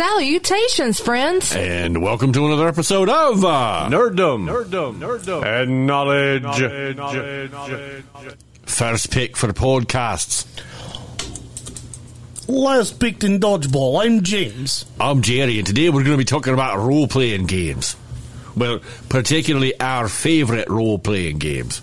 [0.00, 1.54] Salutations, friends.
[1.54, 4.48] And welcome to another episode of uh, Nerdom.
[4.48, 4.98] Nerdom.
[4.98, 5.44] Nerdom.
[5.44, 6.42] and knowledge.
[8.62, 10.46] First pick for the podcasts.
[12.48, 14.02] Last picked in dodgeball.
[14.02, 14.86] I'm James.
[14.98, 17.94] I'm Jerry, and today we're going to be talking about role playing games.
[18.56, 18.80] Well,
[19.10, 21.82] particularly our favorite role playing games.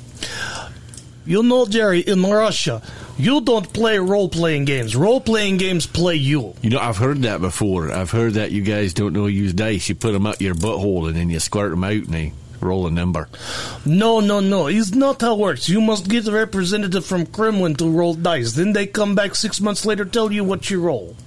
[1.28, 2.82] You know, Jerry, in Russia,
[3.18, 4.96] you don't play role playing games.
[4.96, 6.54] Role playing games play you.
[6.62, 7.92] You know, I've heard that before.
[7.92, 9.90] I've heard that you guys don't know use dice.
[9.90, 12.32] You put them up your butthole and then you squirt them out and they
[12.62, 13.28] roll a number.
[13.86, 14.68] No, no, no.
[14.68, 15.68] It's not how it works.
[15.68, 18.54] You must get a representative from Kremlin to roll dice.
[18.54, 21.18] Then they come back six months later, tell you what you roll.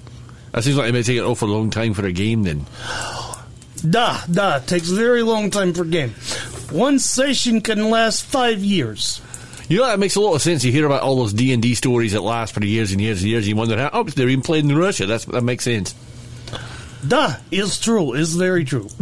[0.52, 2.64] That seems like it may take an awful long time for a game then.
[3.88, 4.60] Da, da.
[4.60, 6.10] Takes a very long time for a game.
[6.70, 9.20] One session can last five years.
[9.70, 10.64] You know, that makes a lot of sense.
[10.64, 13.44] You hear about all those D&D stories that last for years and years and years.
[13.44, 15.06] And you wonder, how, oh, they're even played in Russia.
[15.06, 15.94] That's, that makes sense.
[17.06, 18.14] Da is true.
[18.14, 18.88] Is very true.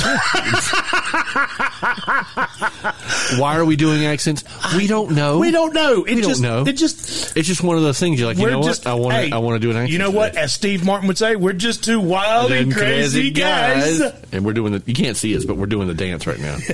[3.38, 4.44] Why are we doing accents?
[4.76, 5.38] We don't know.
[5.38, 6.04] we don't know.
[6.04, 6.64] It We don't know.
[6.66, 8.20] It just It's just one of those things.
[8.20, 8.90] You're like, you know just what?
[8.90, 9.20] I want to.
[9.22, 9.92] hey, I want to do an accent.
[9.92, 10.28] You know what?
[10.28, 10.42] today.
[10.42, 14.00] As Steve Martin would say, we're just two wild and Them crazy, guys.
[14.32, 14.82] And we're doing the.
[14.84, 16.58] You can't see us, but we're doing the dance right now.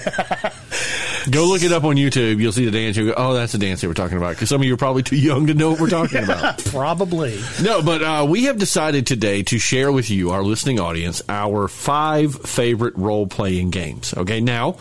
[1.31, 2.41] go look it up on YouTube.
[2.41, 2.97] You'll see the dance.
[2.97, 4.31] You go, oh, that's the dance they were talking about.
[4.31, 6.59] Because some of you are probably too young to know what we're talking about.
[6.65, 7.41] Probably.
[7.63, 11.69] No, but uh, we have decided today to share with you, our listening audience, our
[11.69, 14.15] five favorite role playing games.
[14.15, 14.77] Okay, now,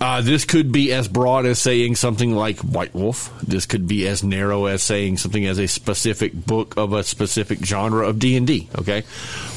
[0.00, 3.32] uh, this could be as broad as saying something like White Wolf.
[3.42, 7.64] This could be as narrow as saying something as a specific book of a specific
[7.64, 8.68] genre of D&D.
[8.78, 9.04] Okay,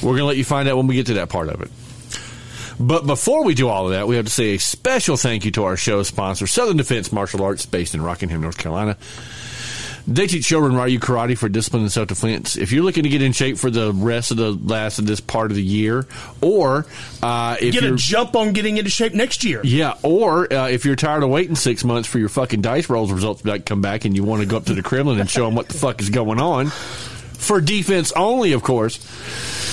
[0.01, 1.71] we're going to let you find out when we get to that part of it.
[2.79, 5.51] But before we do all of that, we have to say a special thank you
[5.51, 8.97] to our show sponsor, Southern Defense Martial Arts, based in Rockingham, North Carolina.
[10.09, 12.55] They teach children Ryu karate for discipline and self defense.
[12.55, 15.19] If you're looking to get in shape for the rest of the last of this
[15.19, 16.07] part of the year,
[16.39, 16.85] or
[17.21, 19.59] uh, if Get you're a jump on getting into shape next year.
[19.65, 23.11] yeah, or uh, if you're tired of waiting six months for your fucking dice rolls
[23.11, 25.45] results to come back, and you want to go up to the Kremlin and show
[25.45, 28.99] them what the fuck is going on, for defense only, of course.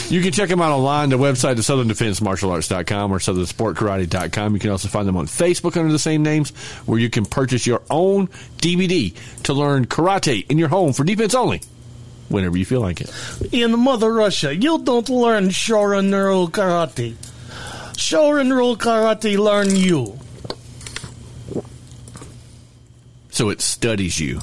[0.08, 1.08] You can check them out online.
[1.08, 4.54] The website is southerndefensemartialarts.com or southernsportkarate.com.
[4.54, 6.50] You can also find them on Facebook under the same names,
[6.86, 8.28] where you can purchase your own
[8.58, 11.62] DVD to learn karate in your home for defense only,
[12.28, 13.10] whenever you feel like it.
[13.52, 17.14] In Mother Russia, you don't learn Shorin-ryu karate.
[17.96, 20.18] Shorin-ryu karate learn you.
[23.30, 24.40] So it studies you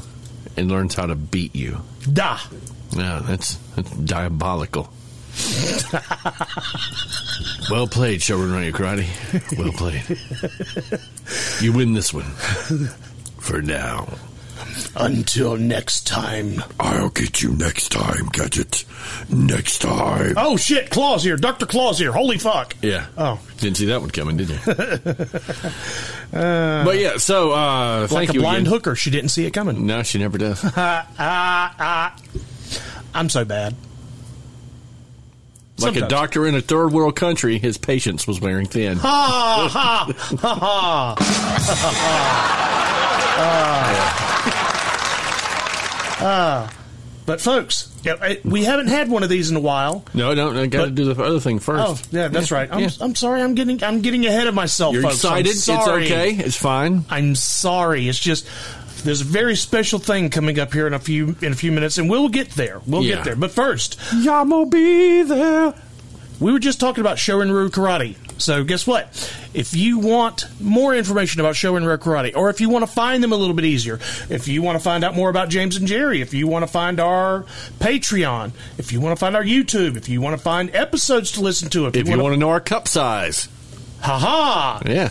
[0.58, 1.82] and learns how to beat you.
[2.12, 2.40] Da.
[2.92, 4.92] Yeah, that's, that's diabolical.
[7.70, 9.08] Well played, Shogun Ryu Karate.
[9.58, 10.04] Well played.
[11.64, 12.26] You win this one.
[13.40, 14.18] For now.
[14.96, 16.62] Until next time.
[16.80, 18.86] I'll get you next time, Gadget.
[19.30, 20.34] Next time.
[20.38, 21.36] Oh shit, Claus here.
[21.38, 21.66] Dr.
[21.66, 22.12] Claus here.
[22.12, 22.76] Holy fuck.
[22.82, 23.08] Yeah.
[23.18, 23.40] Oh.
[23.58, 24.60] Didn't see that one coming, did you?
[26.32, 28.74] but yeah, so uh, Like thank a blind again.
[28.74, 28.96] hooker.
[28.96, 29.86] She didn't see it coming.
[29.86, 30.64] No, she never does.
[30.78, 32.16] Ah.
[33.14, 33.76] I'm so bad.
[35.82, 38.98] Like a doctor in a third world country, his patience was wearing thin.
[38.98, 42.58] Ha ha ha ha.
[46.24, 46.72] Ah.
[47.26, 50.04] But folks, yeah, we haven't had one of these in a while.
[50.14, 52.06] No, no, I got to do the other thing first.
[52.06, 52.68] Oh, yeah, that's right.
[52.72, 52.90] I'm, yeah.
[53.00, 53.42] I'm sorry.
[53.42, 54.94] I'm getting I'm getting ahead of myself.
[54.94, 55.24] You're folks.
[55.24, 55.50] I'm excited.
[55.50, 56.32] It's okay.
[56.36, 57.06] It's fine.
[57.10, 58.10] I'm sorry.
[58.10, 58.48] It's just
[59.04, 61.98] there's a very special thing coming up here in a few in a few minutes,
[61.98, 62.82] and we'll get there.
[62.86, 63.16] We'll Yeah.
[63.16, 63.36] get there.
[63.36, 65.74] But first, Yamo be there.
[66.40, 68.16] we were just talking about Shorin-ryu Karate.
[68.38, 69.08] So guess what?
[69.54, 73.32] If you want more information about Shorin-ryu Karate, or if you want to find them
[73.32, 74.00] a little bit easier,
[74.32, 76.68] if you want to find out more about James and Jerry, if you want to
[76.68, 77.46] find our
[77.80, 81.42] Patreon, if you want to find our YouTube, if you want to find episodes to
[81.42, 83.48] listen to, if, If you want want to know our cup size,
[84.02, 85.10] to, haha, yeah,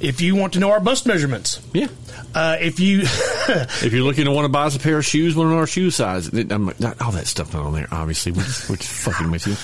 [0.00, 1.88] if you want to know our bust measurements, yeah.
[2.34, 3.00] uh, if you
[3.48, 5.58] If you're looking to want to buy us a pair of shoes, want to know
[5.58, 7.88] our shoe size, I'm not all that stuff not on there.
[7.90, 9.56] Obviously, we're just, we're just fucking with you.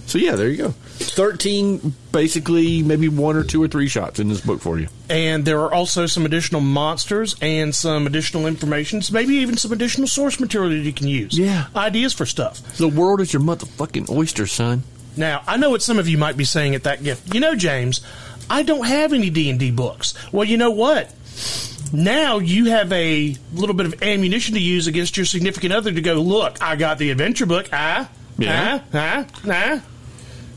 [0.09, 0.69] So yeah, there you go.
[0.71, 4.88] 13 basically maybe one or two or three shots in this book for you.
[5.09, 9.71] And there are also some additional monsters and some additional information, so maybe even some
[9.71, 11.38] additional source material that you can use.
[11.38, 11.67] Yeah.
[11.75, 12.59] Ideas for stuff.
[12.77, 14.81] The world is your motherfucking oyster, son.
[15.15, 17.33] Now, I know what some of you might be saying at that gift.
[17.33, 18.01] You know, James,
[18.50, 20.13] I don't have any D&D books.
[20.31, 21.13] Well, you know what?
[21.94, 26.01] Now you have a little bit of ammunition to use against your significant other to
[26.01, 27.67] go, look, I got the adventure book.
[27.73, 28.81] Ah, Yeah.
[28.94, 29.81] ah, ah, ah.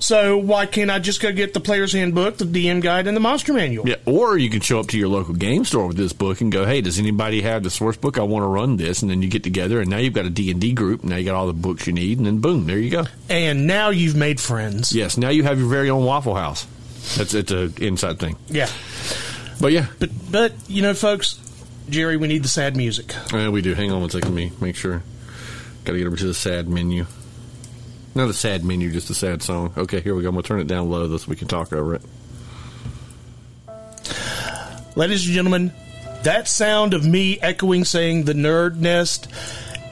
[0.02, 3.20] So why can't I just go get the player's handbook, the DM guide, and the
[3.20, 3.88] monster manual?
[3.88, 6.50] Yeah, or you can show up to your local game store with this book and
[6.50, 8.19] go, "Hey, does anybody have the source book?
[8.19, 10.31] I want to run this." And then you get together, and now you've got a
[10.31, 11.04] D and D group.
[11.04, 13.04] Now you got all the books you need, and then boom, there you go.
[13.28, 14.93] And now you've made friends.
[14.93, 16.66] Yes, now you have your very own Waffle House.
[17.16, 18.37] That's it's an inside thing.
[18.49, 18.69] Yeah.
[19.60, 21.38] But yeah, But, but you know, folks,
[21.88, 23.14] Jerry, we need the sad music.
[23.32, 23.75] uh, we do.
[23.75, 25.04] Hang on one second, me make sure.
[25.84, 27.06] Got to get over to the sad menu.
[28.14, 29.73] Not a sad menu, just a sad song.
[29.76, 30.29] Okay, here we go.
[30.29, 32.03] I'm gonna turn it down low so we can talk over it.
[34.94, 35.73] Ladies and gentlemen,
[36.23, 39.29] that sound of me echoing saying the nerd nest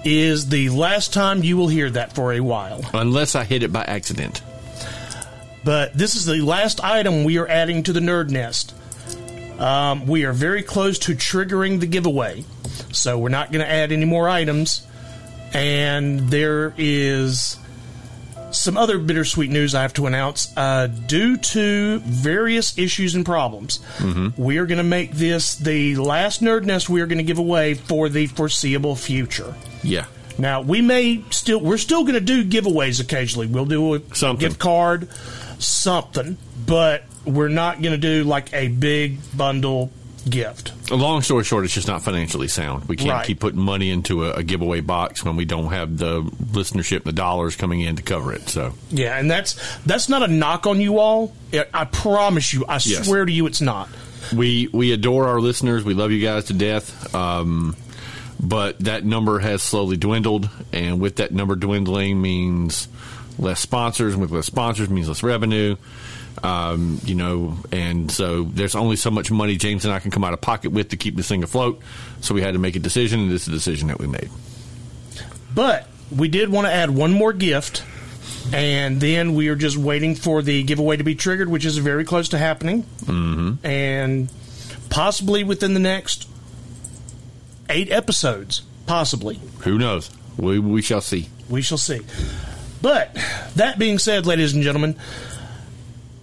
[0.04, 2.82] is the last time you will hear that for a while.
[2.92, 4.42] Unless I hit it by accident.
[5.64, 8.74] But this is the last item we are adding to the nerd nest.
[9.58, 12.44] Um, we are very close to triggering the giveaway,
[12.92, 14.86] so we're not going to add any more items.
[15.52, 17.58] And there is
[18.52, 20.52] some other bittersweet news I have to announce.
[20.56, 23.80] Uh, due to various issues and problems,
[24.36, 27.38] we are going to make this the last nerd nest we are going to give
[27.38, 29.54] away for the foreseeable future.
[29.82, 30.06] Yeah.
[30.38, 33.46] Now we may still we're still going to do giveaways occasionally.
[33.46, 34.48] We'll do a Something.
[34.48, 35.08] gift card,
[35.58, 39.90] something, but we're not going to do like a big bundle
[40.28, 40.72] gift.
[40.90, 42.88] Long story short, it's just not financially sound.
[42.88, 43.26] We can't Right.
[43.26, 47.04] keep putting money into a, a giveaway box when we don't have the listenership and
[47.04, 48.48] the dollars coming in to cover it.
[48.48, 49.54] So Yeah, and that's
[49.86, 51.32] that's not a knock on you all.
[51.52, 53.06] I I promise you, I Yes.
[53.06, 53.88] swear to you, it's not.
[54.34, 55.84] we we adore our listeners.
[55.84, 57.14] We love you guys to death.
[57.14, 57.76] Um,
[58.42, 62.88] but that number has slowly dwindled, and with that number dwindling means
[63.38, 64.14] less sponsors.
[64.14, 65.76] and With less sponsors means less revenue.
[66.42, 70.24] Um, you know, and so there's only so much money James and I can come
[70.24, 71.80] out of pocket with to keep this thing afloat.
[72.20, 74.30] So we had to make a decision, and this is the decision that we made.
[75.54, 77.84] But we did want to add one more gift,
[78.52, 82.04] and then we are just waiting for the giveaway to be triggered, which is very
[82.04, 83.66] close to happening, mm-hmm.
[83.66, 84.30] and
[84.88, 86.28] possibly within the next
[87.68, 88.62] eight episodes.
[88.86, 90.10] Possibly, Who knows?
[90.36, 91.28] We we shall see.
[91.48, 92.00] we shall see.
[92.82, 93.14] But
[93.56, 94.96] that being said, ladies and gentlemen,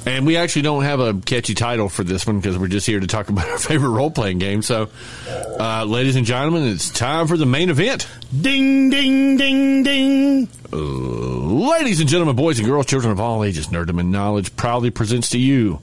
[0.04, 3.00] And we actually don't have a catchy title for this one because we're just here
[3.00, 4.60] to talk about our favorite role playing game.
[4.60, 4.90] So,
[5.26, 8.06] uh, ladies and gentlemen, it's time for the main event.
[8.38, 10.48] Ding, ding, ding, ding.
[10.70, 15.30] Ladies and gentlemen, boys and girls, children of all ages, Nerdom and Knowledge proudly presents
[15.30, 15.80] to you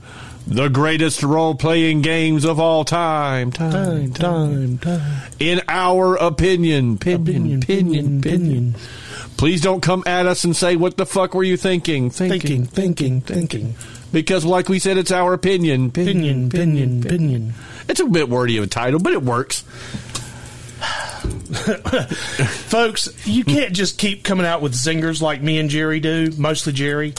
[0.49, 3.51] the greatest role playing games of all time.
[3.51, 5.21] Time, time, time.
[5.39, 6.95] In our opinion.
[6.95, 8.75] Opinion, opinion, opinion.
[9.37, 12.09] Please don't come at us and say, what the fuck were you thinking?
[12.09, 13.75] Thinking, thinking, thinking.
[14.11, 15.85] Because, like we said, it's our opinion.
[15.87, 17.53] Opinion, opinion, opinion.
[17.87, 19.63] It's a bit wordy of a title, but it works.
[22.69, 26.73] Folks, you can't just keep coming out with zingers like me and Jerry do, mostly
[26.73, 27.13] Jerry,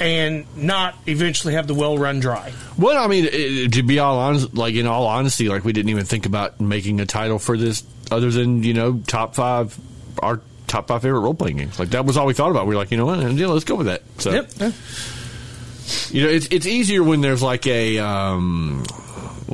[0.00, 2.52] and not eventually have the well run dry.
[2.78, 5.90] Well, I mean, it, to be all honest, like in all honesty, like we didn't
[5.90, 9.78] even think about making a title for this other than you know top five,
[10.20, 11.78] our top five favorite role playing games.
[11.78, 12.66] Like that was all we thought about.
[12.66, 14.02] We were like, you know what, yeah, let's go with that.
[14.18, 14.50] So, Yep.
[16.10, 18.84] you know, it's it's easier when there's like a um,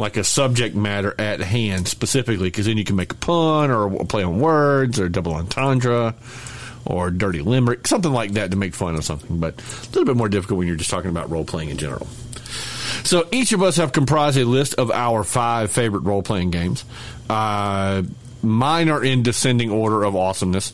[0.00, 3.86] like a subject matter at hand specifically, because then you can make a pun or
[4.00, 6.14] a play on words or double entendre
[6.84, 9.38] or dirty limerick, something like that to make fun of something.
[9.38, 12.06] But a little bit more difficult when you're just talking about role playing in general.
[13.04, 16.84] So each of us have comprised a list of our five favorite role playing games.
[17.28, 18.02] Uh,
[18.42, 20.72] mine are in descending order of awesomeness.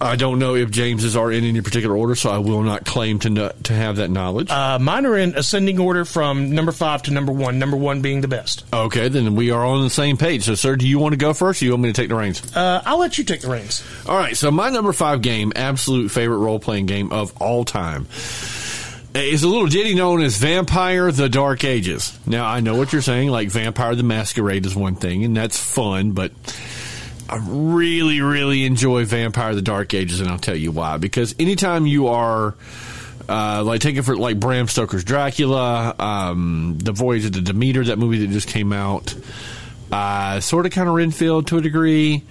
[0.00, 3.18] I don't know if James's are in any particular order, so I will not claim
[3.20, 4.50] to know, to have that knowledge.
[4.50, 8.20] Uh, mine are in ascending order from number five to number one, number one being
[8.20, 8.64] the best.
[8.72, 10.44] okay, then we are on the same page.
[10.44, 12.14] So, sir, do you want to go first, or you want me to take the
[12.14, 12.54] reins?
[12.54, 13.82] Uh, I'll let you take the reins.
[14.06, 18.06] All right, so my number five game, absolute favorite role playing game of all time,
[19.14, 22.18] is a little ditty known as Vampire the Dark Ages.
[22.26, 25.58] Now, I know what you're saying, like Vampire the Masquerade is one thing, and that's
[25.58, 26.32] fun, but
[27.28, 30.96] I really, really enjoy Vampire the Dark Ages, and I'll tell you why.
[30.98, 32.54] Because anytime you are.
[33.26, 37.96] Uh, like taking for like Bram Stoker's Dracula, um, The Voyage of the Demeter, that
[37.98, 39.14] movie that just came out,
[39.90, 42.22] uh, sort of kind of Renfield to a degree.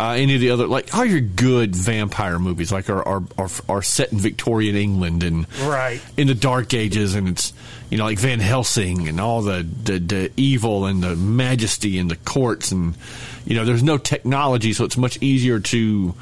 [0.00, 3.48] Uh, any of the other like all your good vampire movies like are are, are
[3.68, 6.00] are set in Victorian England and Right.
[6.16, 7.52] in the Dark Ages and it's
[7.88, 12.10] you know like Van Helsing and all the, the the evil and the majesty and
[12.10, 12.96] the courts and
[13.44, 16.14] you know there's no technology so it's much easier to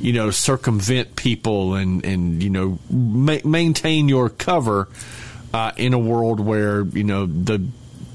[0.00, 4.88] you know circumvent people and and you know ma- maintain your cover
[5.54, 7.64] uh, in a world where you know the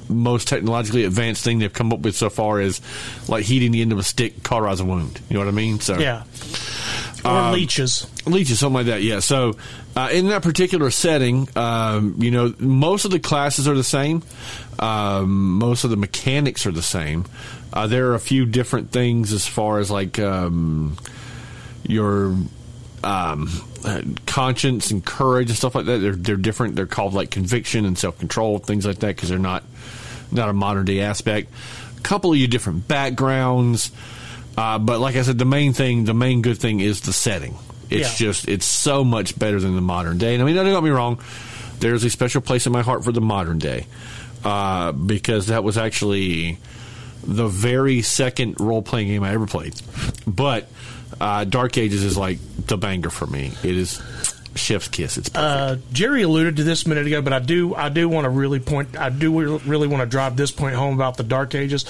[0.10, 2.82] most technologically advanced thing they've come up with so far is
[3.28, 5.20] like heating the end of a stick cauterize a wound.
[5.30, 5.80] You know what I mean?
[5.80, 6.24] So Yeah.
[7.26, 8.06] Or Um, leeches.
[8.26, 9.02] leeches, something like that.
[9.02, 9.20] Yeah.
[9.22, 9.56] So
[9.96, 14.24] uh, in that particular setting, um, you know, most of the classes are the same.
[14.78, 17.26] Um, most of the mechanics are the same.
[17.74, 20.96] Uh, there are a few different things as far as like um,
[21.88, 22.36] your
[23.04, 23.50] um,
[24.28, 25.98] conscience and courage and stuff like that.
[25.98, 26.76] They're they're different.
[26.76, 29.64] They're called like conviction and self control things like that because they're not
[30.32, 31.50] not a modern day aspect.
[31.98, 33.92] A couple of you different backgrounds,
[34.56, 37.56] uh, but like I said, the main thing, the main good thing is the setting.
[37.90, 38.28] It's Yeah.
[38.28, 40.34] just it's so much better than the modern day.
[40.36, 41.20] And I mean, don't get me wrong.
[41.80, 43.88] There's a special place in my heart for the modern day
[44.46, 46.58] uh, because that was actually
[47.26, 49.80] the very second role playing game I ever played.
[50.28, 50.68] But
[51.20, 53.52] uh, Dark Ages is like the banger for me.
[53.64, 54.02] It is
[54.56, 55.18] chef's kiss.
[55.18, 55.34] It's.
[55.36, 58.30] Uh, Jerry alluded to this a minute ago, but I do I do want to
[58.30, 61.86] really point I do really want to drive this point home about the Dark Ages.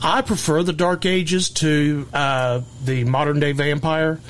[0.00, 4.20] I prefer the Dark Ages to uh, the modern day vampire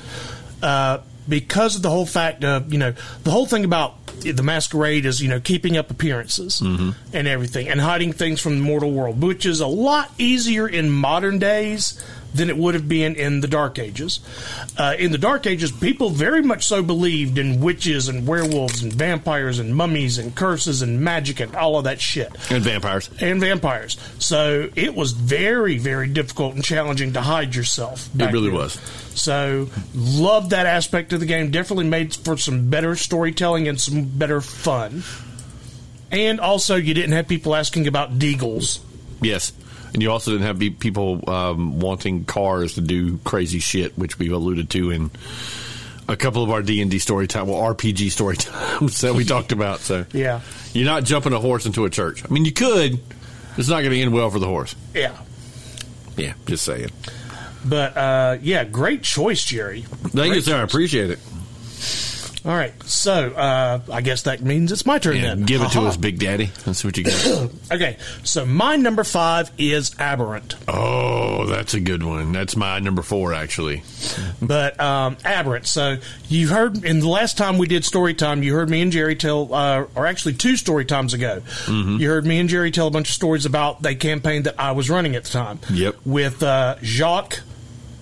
[0.61, 5.05] uh, because of the whole fact of you know the whole thing about the masquerade
[5.05, 6.91] is you know keeping up appearances mm-hmm.
[7.13, 10.89] and everything and hiding things from the mortal world, which is a lot easier in
[10.89, 12.01] modern days
[12.33, 14.19] than it would have been in the Dark Ages.
[14.77, 18.93] Uh, in the Dark Ages, people very much so believed in witches and werewolves and
[18.93, 22.31] vampires and mummies and curses and magic and all of that shit.
[22.51, 23.09] and vampires.
[23.19, 23.97] And vampires.
[24.19, 28.09] So it was very, very difficult and challenging to hide yourself.
[28.15, 28.57] It really then.
[28.57, 28.73] was.
[29.15, 31.51] So, love that aspect of the game.
[31.51, 35.03] Definitely made for some better storytelling and some better fun.
[36.11, 38.79] And also, you didn't have people asking about deagles.
[39.21, 39.51] Yes.
[39.93, 44.19] And you also didn't have be- people um, wanting cars to do crazy shit, which
[44.19, 45.09] we've alluded to in
[46.07, 49.25] a couple of our D and D story time, well RPG story times that we
[49.25, 49.79] talked about.
[49.79, 50.41] So Yeah.
[50.73, 52.23] you're not jumping a horse into a church.
[52.23, 52.99] I mean, you could.
[53.57, 54.75] It's not going to end well for the horse.
[54.93, 55.17] Yeah.
[56.17, 56.89] Yeah, just saying.
[57.65, 59.81] But, uh, yeah, great choice, Jerry.
[59.81, 60.57] Thank you, Great sir.
[60.57, 61.19] I appreciate it.
[62.49, 62.73] All right.
[62.83, 65.43] So, uh, I guess that means it's my turn Yeah, then.
[65.45, 66.49] give it to us, Big Daddy.
[66.65, 67.51] Let's see what you got.
[67.71, 67.97] Okay.
[68.23, 70.55] So, my number five is Aberrant.
[70.67, 72.31] oh, that's a good one.
[72.31, 73.83] That's my number four, actually.
[74.41, 75.67] but um, aberrant.
[75.67, 78.91] So you heard in the last time we did story time, you heard me and
[78.91, 81.97] Jerry tell, uh, or actually two story times ago, Mm-hmm.
[81.97, 84.71] you heard me and Jerry tell a bunch of stories about the campaign that I
[84.71, 85.59] was running at the time.
[85.71, 85.97] Yep.
[86.05, 87.41] with uh, Jacques,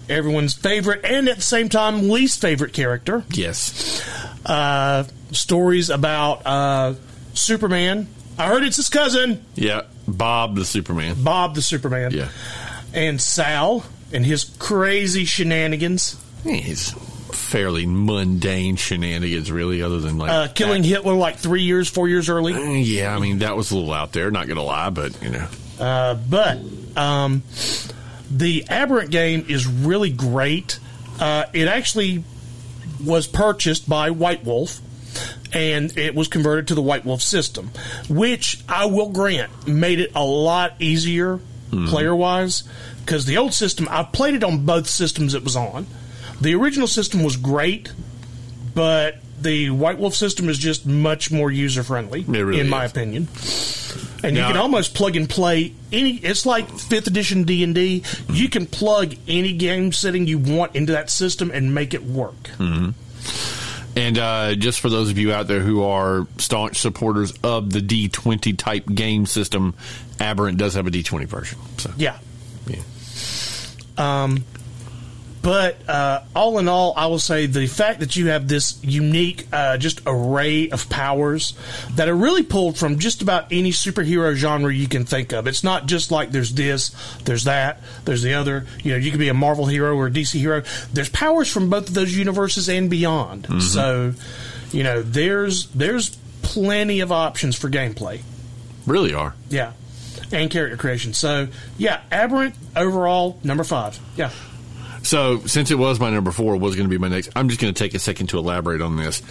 [0.10, 3.26] everyone's favorite and at the same time least favorite character.
[3.32, 4.02] Yes.
[4.48, 6.94] Uh, stories about uh,
[7.34, 11.16] Superman I heard it's his cousin, Yeah, Bob the Superman.
[11.24, 12.12] Bob the Superman.
[12.12, 12.30] Yeah,
[12.94, 16.92] And Sal and his crazy shenanigans, he's
[17.32, 19.82] fairly mundane shenanigans, really.
[19.82, 22.82] Other than like uh, killing Hitler like three years, four years early.
[22.84, 24.30] Yeah, I mean that was a little out there.
[24.30, 25.48] Not gonna lie, but you know,
[25.80, 26.60] Uh, but
[26.96, 27.42] um,
[28.30, 30.78] the Aberrant game is really great.
[31.20, 32.24] Uh, it actually
[33.04, 34.82] was purchased by White Wolf.
[35.54, 37.72] And it was converted to the White Wolf system,
[38.10, 41.88] which I will grant made it a lot easier mm-hmm.
[41.88, 42.64] player wise.
[43.00, 45.88] Because the old system, I played it on both systems it was on.
[46.42, 47.92] The original system was great,
[48.76, 52.92] but the White Wolf system is just much more user friendly, really in my is.
[52.92, 53.28] opinion.
[54.24, 56.16] And Now- you can almost plug and play any.
[56.16, 57.96] It's like fifth edition D and D.
[57.96, 58.46] You mm-hmm.
[58.48, 62.42] can plug any game setting you want into that system and make it work.
[62.58, 62.90] Mm-hmm.
[63.98, 67.80] And uh, just for those of you out there who are staunch supporters of the
[67.80, 69.74] D20 type game system,
[70.20, 71.58] Aberrant does have a D20 version.
[71.78, 72.18] So, Yeah.
[72.68, 72.82] yeah.
[73.98, 74.44] Um,
[75.42, 79.48] But uh, all in all, I will say the fact that you have this unique,
[79.54, 81.54] uh, just array of powers
[81.92, 85.48] that are really pulled from just about any superhero genre you can think of.
[85.48, 86.90] It's not just like there's this,
[87.24, 88.66] there's that, there's the other.
[88.84, 90.64] You know, you could be a Marvel hero or a DC hero.
[90.92, 93.48] There's powers from both of those universes and beyond.
[93.62, 94.14] So,
[94.72, 98.22] you know, there's there's plenty of options for gameplay.
[98.86, 99.36] Really are.
[99.50, 99.74] Yeah.
[100.32, 101.14] And character creation.
[101.14, 104.00] So, yeah, Aberrant overall, number five.
[104.16, 104.32] Yeah.
[105.08, 107.62] So, since it was my number four, was going to be my next, I'm just
[107.62, 109.22] going to take a second to elaborate on this.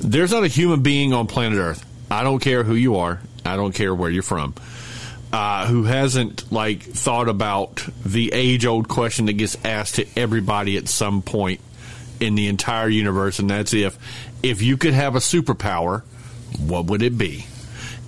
[0.00, 1.84] There's not a human being on planet Earth.
[2.08, 3.20] I don't care who you are.
[3.44, 4.54] I don't care where you're from.
[5.32, 10.86] Uh, who hasn't like thought about the age-old question that gets asked to everybody at
[10.86, 11.60] some point
[12.20, 13.98] in the entire universe, and that's if
[14.44, 16.02] if you could have a superpower,
[16.56, 17.46] what would it be?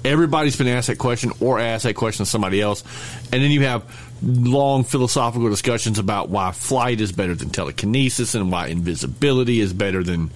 [0.04, 2.84] Everybody's been asked that question or asked that question to somebody else.
[3.32, 3.82] And then you have
[4.22, 10.02] long philosophical discussions about why flight is better than telekinesis and why invisibility is better
[10.02, 10.30] than,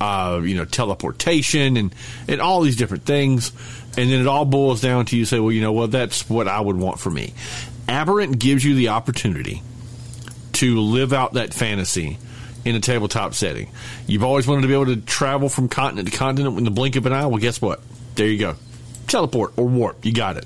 [0.00, 1.94] uh, you know, teleportation and,
[2.28, 3.52] and all these different things.
[3.96, 6.48] And then it all boils down to you say, well, you know what, that's what
[6.48, 7.34] I would want for me.
[7.88, 9.62] Aberrant gives you the opportunity
[10.54, 12.18] to live out that fantasy
[12.64, 13.70] in a tabletop setting.
[14.06, 16.96] You've always wanted to be able to travel from continent to continent in the blink
[16.96, 17.26] of an eye.
[17.26, 17.80] Well, guess what?
[18.14, 18.56] There you go.
[19.06, 20.04] Teleport or warp.
[20.04, 20.44] You got it.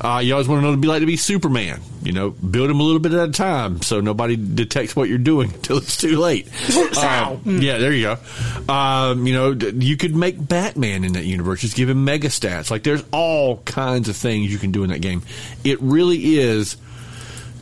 [0.00, 1.80] Uh, you always want to know what it'd be like to be Superman.
[2.02, 5.18] You know, build him a little bit at a time so nobody detects what you're
[5.18, 6.48] doing until it's too late.
[6.98, 8.72] Um, yeah, there you go.
[8.72, 11.60] Um, you know, you could make Batman in that universe.
[11.60, 12.70] Just give him mega stats.
[12.70, 15.22] Like, there's all kinds of things you can do in that game.
[15.64, 16.76] It really is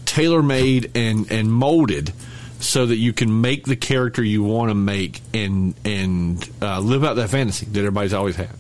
[0.07, 2.13] tailor made and and molded
[2.61, 7.05] so that you can make the character you want to make and and uh, live
[7.05, 8.51] out that fantasy that everybody's always had.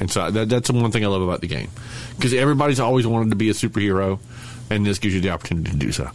[0.00, 1.70] And so that, that's the one thing I love about the game
[2.16, 4.18] because everybody's always wanted to be a superhero,
[4.70, 6.10] and this gives you the opportunity to do so.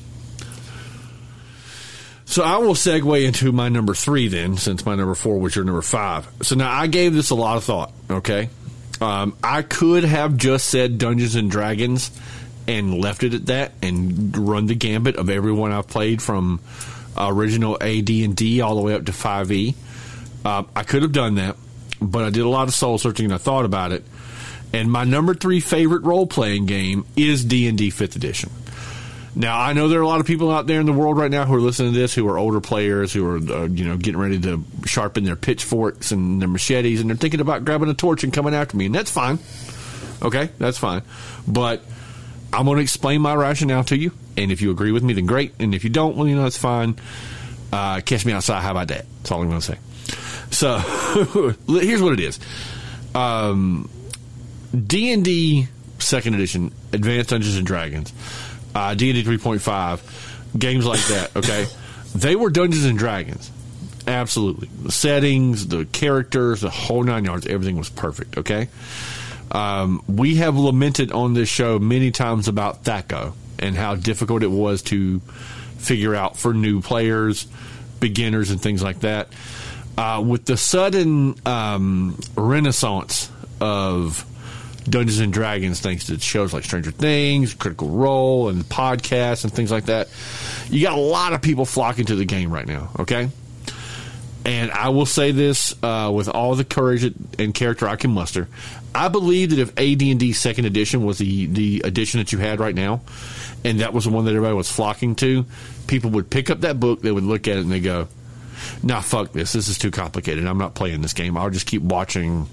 [2.26, 5.66] So I will segue into my number three then, since my number four was your
[5.66, 6.28] number five.
[6.42, 7.92] So now I gave this a lot of thought.
[8.10, 8.50] Okay,
[9.02, 12.12] um, I could have just said Dungeons and Dragons
[12.66, 16.62] and left it at that, and run the gambit of everyone I've played from
[17.18, 19.76] original AD and D all the way up to five E.
[20.46, 21.58] Uh, I could have done that,
[22.08, 24.04] but I did a lot of soul searching and I thought about it.
[24.72, 28.50] And my number three favorite role playing game is D and D Fifth Edition.
[29.36, 31.32] Now I know there are a lot of people out there in the world right
[31.32, 33.98] now who are listening to this who are older players who are uh, you know
[33.98, 37.94] getting ready to sharpen their pitchforks and their machetes and they're thinking about grabbing a
[37.94, 39.40] torch and coming after me and that's fine.
[40.22, 41.02] Okay, that's fine.
[41.48, 41.84] But
[42.54, 45.26] I'm going to explain my rationale to you, and if you agree with me, then
[45.26, 45.54] great.
[45.60, 46.96] And if you don't, well, you know, it's fine.
[47.72, 48.62] Uh, catch me outside.
[48.62, 49.06] How about that?
[49.18, 49.78] That's all I'm going to say.
[50.54, 50.78] So
[51.68, 52.40] here's what it is.
[53.16, 53.90] Um,
[54.74, 55.68] D&D
[56.00, 58.14] second edition, Advanced Dungeons and Dragons,
[58.76, 61.66] uh, D&D 3.5, games like that, okay?
[62.16, 63.52] they were Dungeons and Dragons.
[64.06, 64.68] Absolutely.
[64.84, 68.68] The settings, the characters, the whole nine yards, everything was perfect, okay?
[69.52, 74.52] Um, we have lamented on this show many times about THACO and how difficult it
[74.52, 75.20] was to
[75.78, 77.48] figure out for new players,
[78.00, 79.30] beginners, and things like that.
[79.98, 83.30] Uh, with the sudden um, renaissance
[83.62, 84.26] of
[84.86, 89.72] Dungeons and Dragons, thanks to shows like Stranger Things, Critical Role, and podcasts and things
[89.72, 90.10] like that,
[90.70, 92.90] you got a lot of people flocking to the game right now.
[93.00, 93.30] Okay,
[94.46, 97.04] and I will say this uh, with all the courage
[97.40, 98.48] and character I can muster.
[98.96, 102.76] I believe that if AD&D Second Edition was the the edition that you had right
[102.76, 103.02] now,
[103.64, 105.46] and that was the one that everybody was flocking to,
[105.88, 108.08] people would pick up that book, they would look at it, and they go,
[108.82, 109.54] "Nah, fuck this.
[109.54, 110.46] This is too complicated.
[110.46, 111.38] I'm not playing this game.
[111.38, 112.48] I'll just keep watching."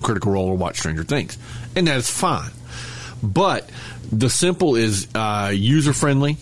[0.00, 1.36] Critical Role or watch Stranger Things,
[1.74, 2.50] and that's fine.
[3.20, 3.68] But
[4.12, 6.36] the simple is uh, user friendly.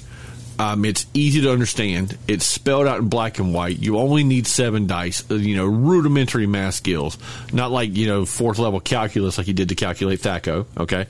[0.59, 2.19] Um, it's easy to understand.
[2.29, 3.79] It's spelled out in black and white.
[3.79, 5.25] You only need seven dice.
[5.31, 7.17] uh, You know, rudimentary math skills,
[7.51, 10.67] not like you know fourth level calculus like you did to calculate THACO.
[10.79, 11.07] Okay,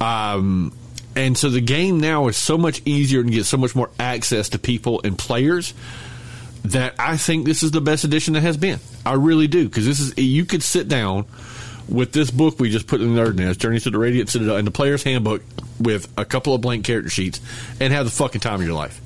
[0.00, 0.72] um,
[1.14, 4.50] and so the game now is so much easier and gets so much more access
[4.50, 5.74] to people and players
[6.64, 8.80] that I think this is the best edition that has been.
[9.06, 11.26] I really do because this is you could sit down
[11.88, 14.56] with this book we just put in the Nerd Nest, Journey to the Radiant Citadel,
[14.56, 15.42] and the player's handbook
[15.80, 17.40] with a couple of blank character sheets
[17.80, 19.00] and have the fucking time of your life.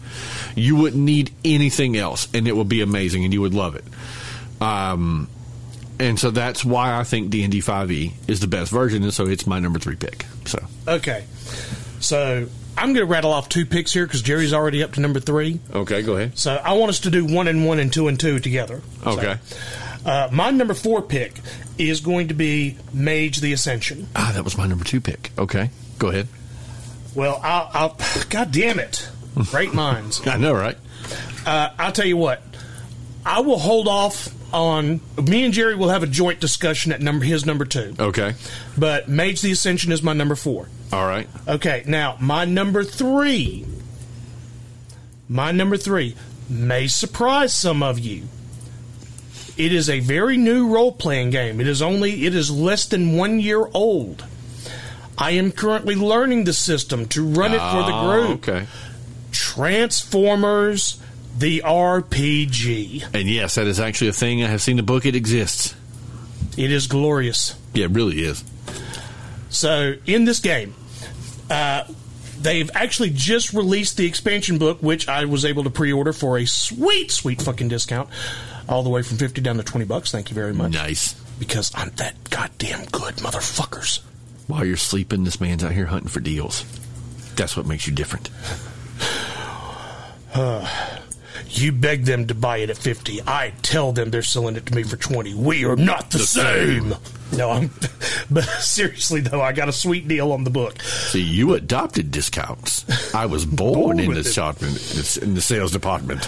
[0.56, 3.84] You wouldn't need anything else, and it would be amazing, and you would love it.
[4.60, 5.28] Um,
[5.98, 9.02] and so that's why I think D and D five E is the best version,
[9.02, 10.26] and so it's my number three pick.
[10.46, 11.24] So Okay.
[12.00, 15.20] So I'm going to rattle off two picks here because Jerry's already up to number
[15.20, 15.60] three.
[15.74, 16.38] okay, go ahead.
[16.38, 18.80] So I want us to do one and one and two and two together.
[19.04, 19.36] So, Okay.
[20.06, 21.34] uh, my number four pick
[21.78, 24.08] is going to be Mage the Ascension.
[24.16, 25.30] Ah, that was my number two pick.
[25.38, 26.28] Okay, go ahead.
[27.14, 27.96] Well, I'll, I'll
[28.30, 29.08] God damn it.
[29.50, 30.20] Great minds.
[30.26, 30.76] I know, right?
[31.46, 32.42] Uh, I'll tell you what.
[33.24, 35.00] I will hold off on.
[35.22, 37.94] Me and Jerry will have a joint discussion at number his number two.
[38.00, 38.34] Okay,
[38.78, 40.68] But Mage the Ascension is my number four.
[40.92, 41.28] All right.
[41.48, 43.64] Okay, now my number three.
[45.28, 46.14] My number three
[46.50, 48.24] may surprise some of you.
[49.56, 51.60] It is a very new role playing game.
[51.60, 54.24] It is only it is less than one year old.
[55.18, 58.48] I am currently learning the system to run it for the Ah, group.
[58.48, 58.66] Okay.
[59.30, 60.98] Transformers
[61.38, 63.14] the RPG.
[63.14, 64.42] And yes, that is actually a thing.
[64.42, 65.06] I have seen the book.
[65.06, 65.74] It exists.
[66.56, 67.54] It is glorious.
[67.74, 68.42] Yeah, it really is.
[69.48, 70.74] So in this game,
[71.50, 71.84] uh,
[72.40, 76.46] they've actually just released the expansion book, which I was able to pre-order for a
[76.46, 78.08] sweet, sweet fucking discount,
[78.68, 80.10] all the way from fifty down to twenty bucks.
[80.10, 80.72] Thank you very much.
[80.72, 81.14] Nice.
[81.38, 84.00] Because I'm that goddamn good, motherfuckers.
[84.46, 86.64] While you're sleeping, this man's out here hunting for deals.
[87.34, 88.30] That's what makes you different.
[91.50, 93.20] You beg them to buy it at fifty.
[93.26, 95.34] I tell them they're selling it to me for twenty.
[95.34, 96.94] We are not the, same.
[97.36, 97.70] No, I'm.
[98.30, 100.80] But seriously though, I got a sweet deal on the book.
[100.82, 102.84] See, you adopted discounts.
[103.14, 104.26] I was born, Born in, the it.
[104.26, 106.26] shop, in, in the sales department.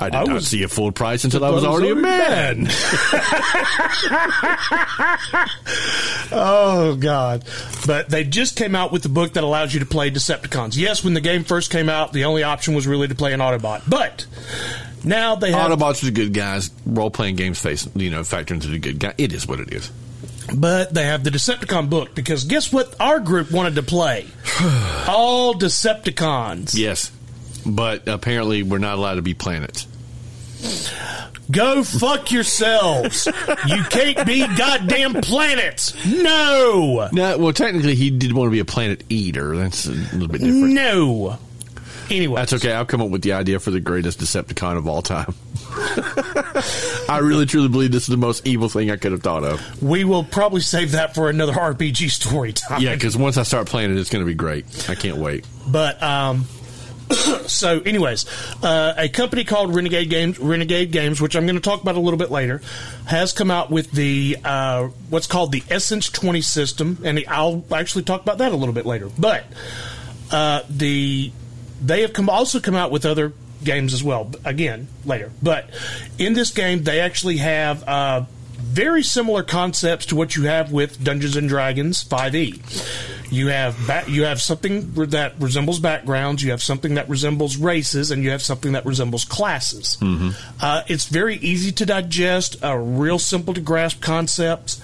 [0.00, 2.68] I did I not was- see a full price until I was already a man.
[6.30, 7.44] Oh God!
[7.86, 10.76] But they just came out with the book that allows you to play Decepticons.
[10.76, 13.40] Yes, when the game first came out, the only option was really to play an
[13.40, 13.82] Autobot.
[13.88, 14.26] But
[15.04, 15.70] now they have.
[15.70, 16.70] Autobots are the good guys.
[16.86, 19.14] Role playing games face, you know, factor into the good guy.
[19.16, 19.90] It is what it is.
[20.54, 22.94] But they have the Decepticon book because guess what?
[23.00, 24.26] Our group wanted to play
[25.08, 26.74] all Decepticons.
[26.76, 27.10] Yes,
[27.66, 29.86] but apparently we're not allowed to be planets.
[31.50, 33.26] Go fuck yourselves!
[33.66, 35.94] you can't be goddamn planets.
[36.04, 39.56] No, No, well, technically he did want to be a planet eater.
[39.56, 40.74] That's a little bit different.
[40.74, 41.38] no.
[42.10, 42.72] Anyway, That's okay.
[42.72, 45.34] I'll come up with the idea for the greatest Decepticon of all time.
[47.08, 49.82] I really truly believe this is the most evil thing I could have thought of.
[49.82, 52.80] we will probably save that for another RPG story time.
[52.80, 54.88] Yeah, because once I start playing it, it's going to be great.
[54.88, 55.46] I can't wait.
[55.66, 56.46] But um,
[57.46, 58.26] so, anyways,
[58.62, 62.00] uh, a company called Renegade Games, Renegade Games, which I'm going to talk about a
[62.00, 62.60] little bit later,
[63.06, 68.04] has come out with the uh, what's called the Essence 20 system, and I'll actually
[68.04, 69.08] talk about that a little bit later.
[69.18, 69.44] But
[70.30, 71.32] uh, the
[71.80, 73.32] they have come also come out with other
[73.64, 74.30] games as well.
[74.44, 75.30] Again, later.
[75.42, 75.70] But
[76.18, 77.86] in this game, they actually have.
[77.86, 78.24] Uh,
[78.58, 83.17] very similar concepts to what you have with Dungeons and Dragons 5e.
[83.30, 88.10] You have ba- you have something that resembles backgrounds, you have something that resembles races,
[88.10, 89.98] and you have something that resembles classes.
[90.60, 94.80] Uh, it's very easy to digest, uh, real simple to grasp concepts,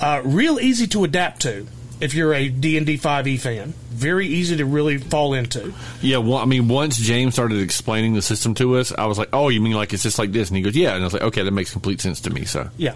[0.00, 1.66] uh, real easy to adapt to.
[2.00, 5.72] If you're a D and D 5e fan, very easy to really fall into.
[6.02, 9.30] Yeah, well, I mean, once James started explaining the system to us, I was like,
[9.32, 11.12] "Oh, you mean like it's just like this?" And he goes, "Yeah," and I was
[11.12, 12.94] like, "Okay, that makes complete sense to me." So, Yeah,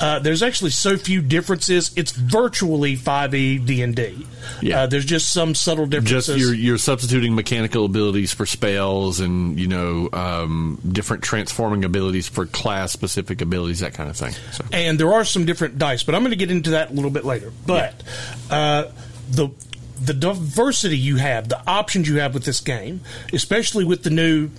[0.00, 1.90] uh, there's actually so few differences.
[1.96, 4.26] It's virtually 5e D and D.
[4.62, 4.82] Yeah.
[4.82, 6.26] uh, there's just some subtle differences.
[6.26, 12.28] just you're you're substituting mechanical abilities for spells, and you know, um, different transforming abilities
[12.28, 14.32] for class specific abilities, that kind of thing.
[14.52, 16.92] So, and there are some different dice, but I'm going to get into that a
[16.92, 17.52] little bit later.
[17.66, 18.02] But
[18.50, 18.84] uh,
[19.30, 19.48] the
[19.96, 23.00] the diversity you have, the options you have with this game,
[23.32, 24.50] especially with the new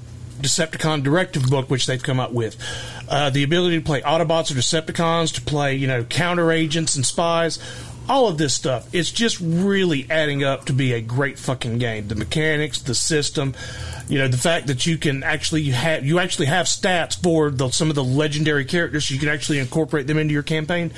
[0.42, 2.58] Decepticon directive book, which they've come up with,
[3.10, 7.06] uh, the ability to play Autobots or Decepticons, to play you know counter agents and
[7.06, 7.60] spies.
[8.10, 12.08] All of this stuff, it's just really adding up to be a great fucking game.
[12.08, 13.54] The mechanics, the system,
[14.08, 17.50] you know, the fact that you can actually you have you actually have stats for
[17.52, 20.92] the, some of the legendary characters, so you can actually incorporate them into your campaign.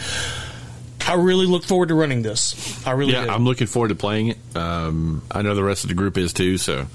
[1.08, 2.86] I really look forward to running this.
[2.86, 3.32] I really Yeah, do.
[3.32, 4.38] I'm looking forward to playing it.
[4.56, 6.58] Um, I know the rest of the group is too.
[6.58, 6.86] So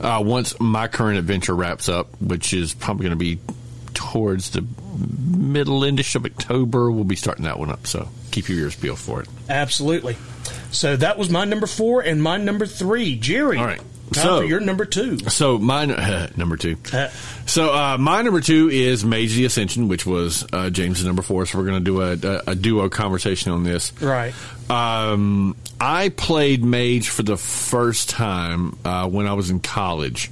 [0.00, 3.38] uh, once my current adventure wraps up, which is probably going to be
[3.94, 4.64] towards the
[5.36, 7.86] middle endish of October, we'll be starting that one up.
[7.86, 9.28] So keep your ears peeled for it.
[9.48, 10.16] Absolutely.
[10.70, 13.16] So that was my number four and my number three.
[13.16, 13.58] Jerry.
[13.58, 13.80] All right.
[14.22, 15.18] So- for your number two.
[15.30, 15.88] So mine
[16.36, 16.76] number two.
[16.92, 17.08] Uh,
[17.46, 21.44] So uh, my number two is Mage the Ascension, which was uh, James's number four.
[21.46, 23.92] So we're going to do a, a, a duo conversation on this.
[24.00, 24.32] right.
[24.70, 30.30] Um, I played Mage for the first time uh, when I was in college.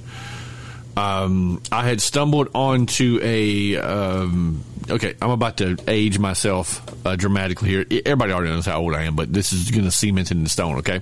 [0.95, 3.77] Um, I had stumbled onto a.
[3.77, 7.85] Um, okay, I'm about to age myself uh, dramatically here.
[8.05, 10.45] Everybody already knows how old I am, but this is going to cement it in
[10.47, 10.77] stone.
[10.79, 11.01] Okay.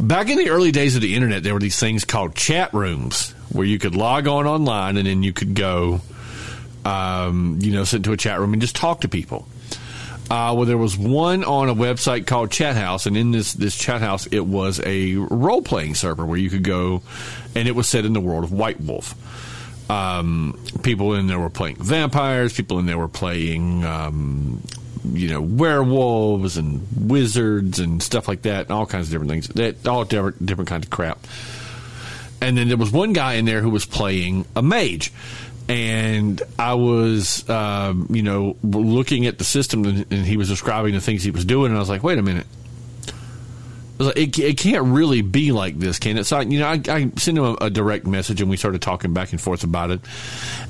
[0.00, 3.32] Back in the early days of the internet, there were these things called chat rooms
[3.52, 6.00] where you could log on online and then you could go,
[6.84, 9.46] um, you know, sit into a chat room and just talk to people.
[10.30, 13.76] Uh, well, there was one on a website called Chat House, and in this this
[13.76, 17.02] Chat House, it was a role playing server where you could go,
[17.54, 19.14] and it was set in the world of White Wolf.
[19.90, 22.54] Um, people in there were playing vampires.
[22.54, 24.62] People in there were playing, um,
[25.12, 29.48] you know, werewolves and wizards and stuff like that, and all kinds of different things.
[29.48, 31.18] That all different different kinds of crap.
[32.40, 35.12] And then there was one guy in there who was playing a mage.
[35.66, 41.00] And I was, um, you know, looking at the system and, he was describing the
[41.00, 41.70] things he was doing.
[41.70, 42.46] And I was like, wait a minute.
[43.98, 46.24] It, it can't really be like this, can it?
[46.24, 48.82] So, I- you know, I, I sent him a, a direct message and we started
[48.82, 50.00] talking back and forth about it.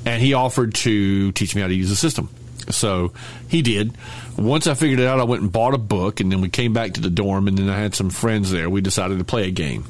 [0.05, 2.29] And he offered to teach me how to use the system.
[2.69, 3.13] So
[3.47, 3.97] he did.
[4.37, 6.73] Once I figured it out, I went and bought a book, and then we came
[6.73, 8.69] back to the dorm, and then I had some friends there.
[8.69, 9.85] We decided to play a game.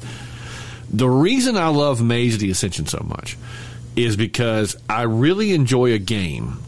[0.90, 3.36] The reason I love Mage the Ascension so much
[3.96, 6.60] is because I really enjoy a game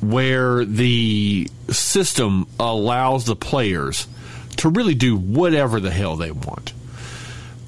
[0.00, 4.06] where the system allows the players
[4.58, 6.72] to really do whatever the hell they want.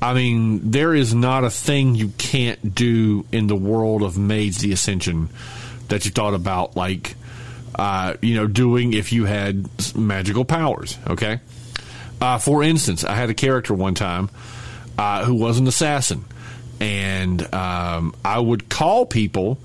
[0.00, 4.58] I mean, there is not a thing you can't do in the world of Mage
[4.58, 5.28] the Ascension
[5.88, 7.16] that you thought about, like,
[7.78, 11.40] uh, you know, doing if you had magical powers, okay?
[12.20, 14.30] Uh, for instance, I had a character one time
[14.98, 16.24] uh, who was an assassin,
[16.80, 19.58] and um, I would call people,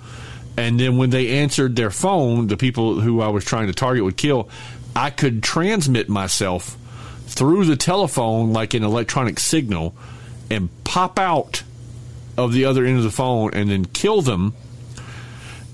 [0.55, 4.03] and then when they answered their phone, the people who I was trying to target
[4.03, 4.49] would kill.
[4.95, 6.77] I could transmit myself
[7.25, 9.95] through the telephone like an electronic signal
[10.51, 11.63] and pop out
[12.37, 14.53] of the other end of the phone and then kill them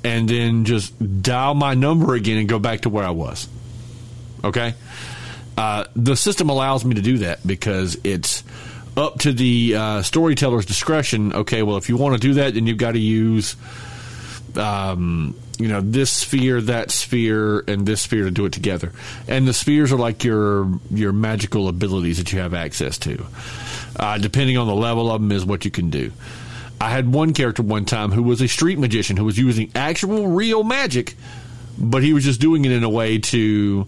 [0.03, 3.47] and then just dial my number again and go back to where I was.
[4.43, 4.73] Okay?
[5.57, 8.43] Uh, the system allows me to do that because it's
[8.95, 11.33] up to the uh, storyteller's discretion.
[11.33, 13.55] Okay, well, if you want to do that, then you've got to use,
[14.55, 18.93] um, you know, this sphere, that sphere, and this sphere to do it together.
[19.27, 23.25] And the spheres are like your your magical abilities that you have access to.
[23.95, 26.11] Uh, depending on the level of them, is what you can do.
[26.81, 30.27] I had one character one time who was a street magician who was using actual
[30.27, 31.15] real magic,
[31.77, 33.87] but he was just doing it in a way to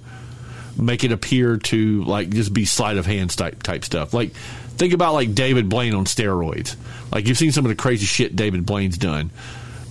[0.77, 4.13] make it appear to like just be sleight of hand type type stuff.
[4.13, 6.75] Like think about like David Blaine on steroids.
[7.11, 9.31] Like you've seen some of the crazy shit David Blaine's done.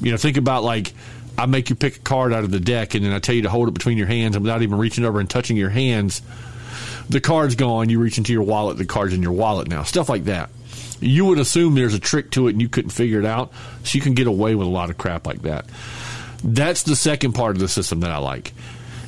[0.01, 0.93] You know, think about like
[1.39, 3.43] I make you pick a card out of the deck and then I tell you
[3.43, 6.21] to hold it between your hands and without even reaching over and touching your hands,
[7.09, 9.85] the card's gone, you reach into your wallet, the card's in your wallet now.
[9.85, 10.51] Stuff like that.
[11.01, 13.53] You would assume there's a trick to it and you couldn't figure it out,
[13.85, 15.67] so you can get away with a lot of crap like that.
[16.45, 18.53] That's the second part of the system that I like.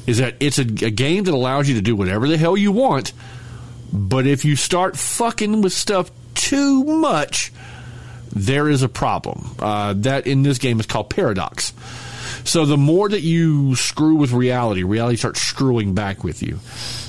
[0.06, 2.72] Is that it's a, a game that allows you to do whatever the hell you
[2.72, 3.12] want,
[3.92, 7.52] but if you start fucking with stuff too much,
[8.32, 9.54] there is a problem.
[9.58, 11.72] Uh, that in this game is called paradox.
[12.44, 16.58] So the more that you screw with reality, reality starts screwing back with you.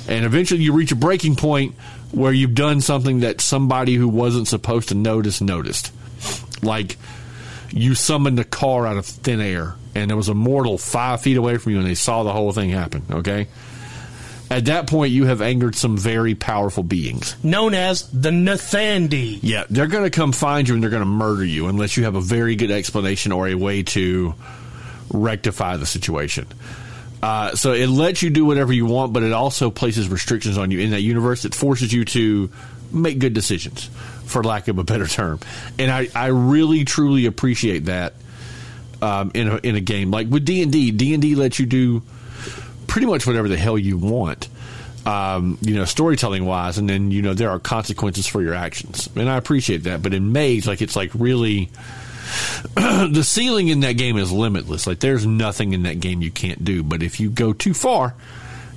[0.06, 1.74] And eventually you reach a breaking point
[2.14, 5.92] where you've done something that somebody who wasn't supposed to notice noticed.
[6.62, 6.96] Like
[7.70, 11.36] you summoned a car out of thin air and there was a mortal five feet
[11.36, 13.48] away from you and they saw the whole thing happen, okay?
[14.50, 17.34] At that point, you have angered some very powerful beings.
[17.42, 19.40] Known as the Nephandi.
[19.42, 22.04] Yeah, they're going to come find you and they're going to murder you unless you
[22.04, 24.34] have a very good explanation or a way to
[25.10, 26.46] rectify the situation.
[27.24, 30.70] Uh, so it lets you do whatever you want, but it also places restrictions on
[30.70, 32.50] you in that universe It forces you to
[32.92, 33.86] make good decisions,
[34.26, 35.40] for lack of a better term.
[35.78, 38.12] And I, I really truly appreciate that
[39.00, 40.90] um, in a, in a game like with D and D.
[40.90, 42.02] D and D lets you do
[42.88, 44.50] pretty much whatever the hell you want.
[45.06, 49.08] Um, you know, storytelling wise, and then you know there are consequences for your actions,
[49.16, 50.02] and I appreciate that.
[50.02, 51.70] But in Mage, like it's like really
[52.74, 54.86] the ceiling in that game is limitless.
[54.86, 56.82] Like there's nothing in that game you can't do.
[56.82, 58.14] But if you go too far,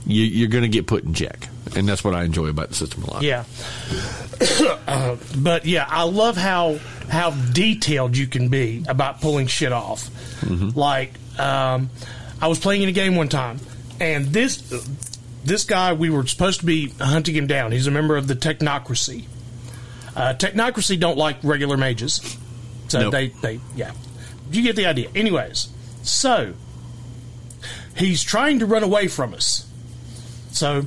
[0.05, 2.75] you, you're going to get put in check, and that's what I enjoy about the
[2.75, 3.23] system a lot.
[3.23, 3.43] Yeah.
[4.87, 6.79] Uh, but yeah, I love how
[7.09, 10.09] how detailed you can be about pulling shit off.
[10.75, 11.89] Like, um,
[12.41, 13.59] I was playing in a game one time,
[13.99, 14.57] and this
[15.43, 17.71] this guy we were supposed to be hunting him down.
[17.71, 19.25] He's a member of the Technocracy.
[20.15, 22.37] Uh, Technocracy don't like regular mages,
[22.87, 23.11] so Nope.
[23.11, 23.91] they they yeah.
[24.51, 25.09] You get the idea.
[25.13, 25.67] Anyways,
[26.03, 26.53] so
[27.95, 29.69] he's trying to run away from us.
[30.51, 30.83] So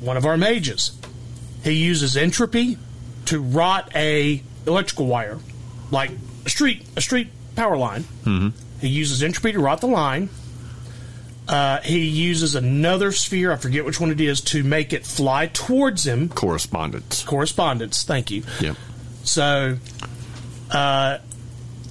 [0.00, 0.92] one of our mages.
[1.64, 2.76] He uses entropy
[3.26, 5.38] to rot a electrical wire,
[5.90, 6.10] like
[6.44, 8.02] a street a street power line.
[8.24, 8.48] Mm-hmm.
[8.80, 10.28] He uses entropy to rot the line.
[11.48, 15.48] Uh, he uses another sphere, I forget which one it is, to make it fly
[15.48, 16.28] towards him.
[16.28, 17.22] Correspondence.
[17.24, 18.42] Correspondence, thank you.
[18.60, 18.76] Yep.
[19.24, 19.76] So,
[20.72, 21.18] uh,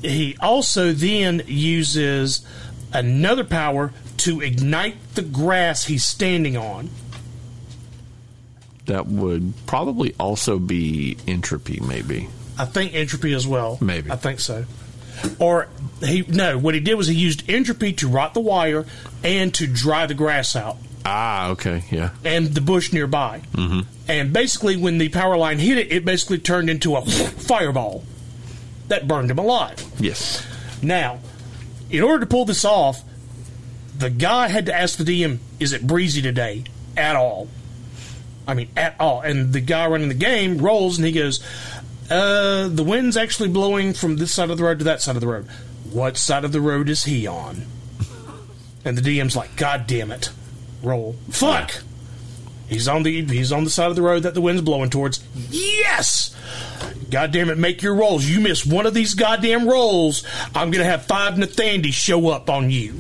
[0.02, 2.46] he also then uses
[2.94, 6.90] another power to ignite the grass he's standing on.
[8.88, 12.30] That would probably also be entropy, maybe.
[12.58, 13.78] I think entropy as well.
[13.80, 14.12] Maybe.
[14.12, 14.66] I think so.
[15.40, 15.68] Or
[16.04, 18.86] he no, what he did was he used entropy to rot the wire
[19.24, 22.10] and to dry the grass out Ah, okay, yeah.
[22.26, 23.42] and the bush nearby.
[23.54, 23.82] Mm-hmm.
[24.08, 28.04] And basically, when the power line hit it, it basically turned into a fireball
[28.92, 29.84] that burned him alive.
[30.00, 30.46] Yes.
[30.82, 31.20] Now,
[31.90, 33.04] in order to pull this off,
[33.98, 37.48] the guy had to ask the DM, "Is it breezy today at all?"
[38.48, 39.22] I mean, at all.
[39.22, 41.40] And the guy running the game rolls and he goes,
[42.10, 45.22] uh, "The wind's actually blowing from this side of the road to that side of
[45.22, 45.48] the road.
[45.90, 47.66] What side of the road is he on?"
[48.84, 50.30] And the DM's like, "God damn it,
[50.82, 51.84] roll, fuck."
[52.72, 55.22] He's on the he's on the side of the road that the wind's blowing towards.
[55.50, 56.34] Yes.
[57.10, 58.24] God damn it, make your rolls.
[58.24, 62.72] You miss one of these goddamn rolls, I'm gonna have five Nephandi show up on
[62.72, 62.94] you.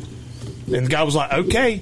[0.67, 1.81] And the guy was like, okay.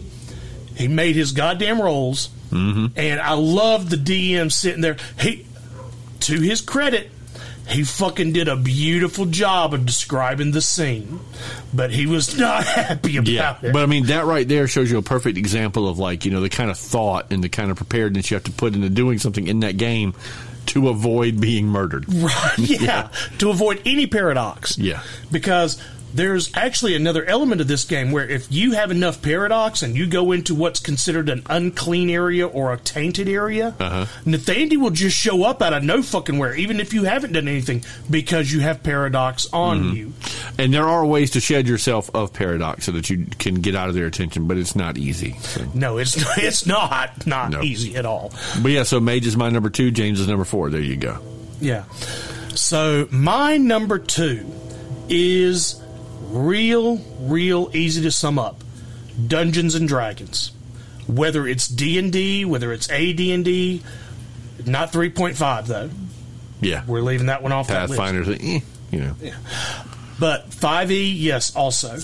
[0.75, 2.87] He made his goddamn rolls, mm-hmm.
[2.95, 4.95] and I love the DM sitting there.
[5.19, 5.47] He,
[6.21, 7.09] to his credit,
[7.69, 11.19] he fucking did a beautiful job of describing the scene,
[11.73, 13.73] but he was not happy about Yeah, it.
[13.73, 16.41] but I mean that right there shows you a perfect example of like you know
[16.41, 19.19] the kind of thought and the kind of preparedness you have to put into doing
[19.19, 20.13] something in that game
[20.67, 22.05] to avoid being murdered.
[22.13, 24.77] Right, yeah, to avoid any paradox.
[24.77, 25.01] Yeah.
[25.31, 25.81] Because
[26.13, 30.07] there's actually another element of this game where if you have enough paradox and you
[30.07, 34.05] go into what's considered an unclean area or a tainted area, Uh-huh.
[34.25, 37.47] Nephandi will just show up out of no fucking where, even if you haven't done
[37.47, 39.95] anything, because you have paradox on Mm-hmm.
[39.95, 40.13] you.
[40.57, 43.89] And there are ways to shed yourself of paradox so that you can get out
[43.89, 45.33] of their attention, but it's not easy.
[45.39, 45.63] So.
[45.73, 47.61] No, it's it's not not No.
[47.61, 48.33] easy at all.
[48.61, 50.69] But yeah, so Mage is my number two, James is number four.
[50.69, 51.19] There you go.
[51.61, 51.83] Yeah.
[52.55, 54.45] So my number two
[55.07, 55.81] is
[56.29, 58.63] real, real easy to sum up.
[59.27, 60.51] Dungeons and Dragons.
[61.07, 63.81] Whether it's D and D, whether it's AD and D,
[64.65, 65.89] not three point five though.
[66.61, 67.67] Yeah, We're leaving that one off.
[67.69, 68.41] that list.
[68.43, 68.59] Eh,
[68.91, 69.15] you know.
[69.21, 69.35] Yeah.
[70.19, 71.97] But 5e, yes, also.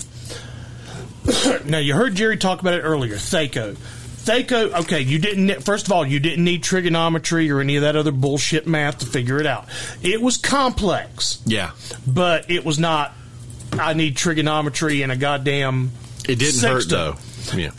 [1.66, 3.16] now, you heard Jerry talk about it earlier.
[3.16, 3.74] Thaco.
[3.76, 7.94] Thaco, okay, you didn't, first of all, you didn't need trigonometry or any of that
[7.96, 9.66] other bullshit math to figure it out.
[10.02, 11.72] It was complex, Yeah,
[12.06, 13.12] but it was not,
[13.80, 15.92] I need trigonometry and a goddamn.
[16.28, 17.16] it didn't hurt though.
[17.54, 17.70] Yeah,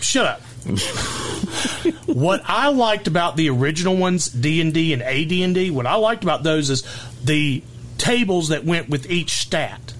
[0.00, 0.40] Shut up.
[2.06, 6.24] what I liked about the original ones, D and D and AD&D, what I liked
[6.24, 6.82] about those is
[7.24, 7.62] the
[7.98, 9.94] tables that went with each stat.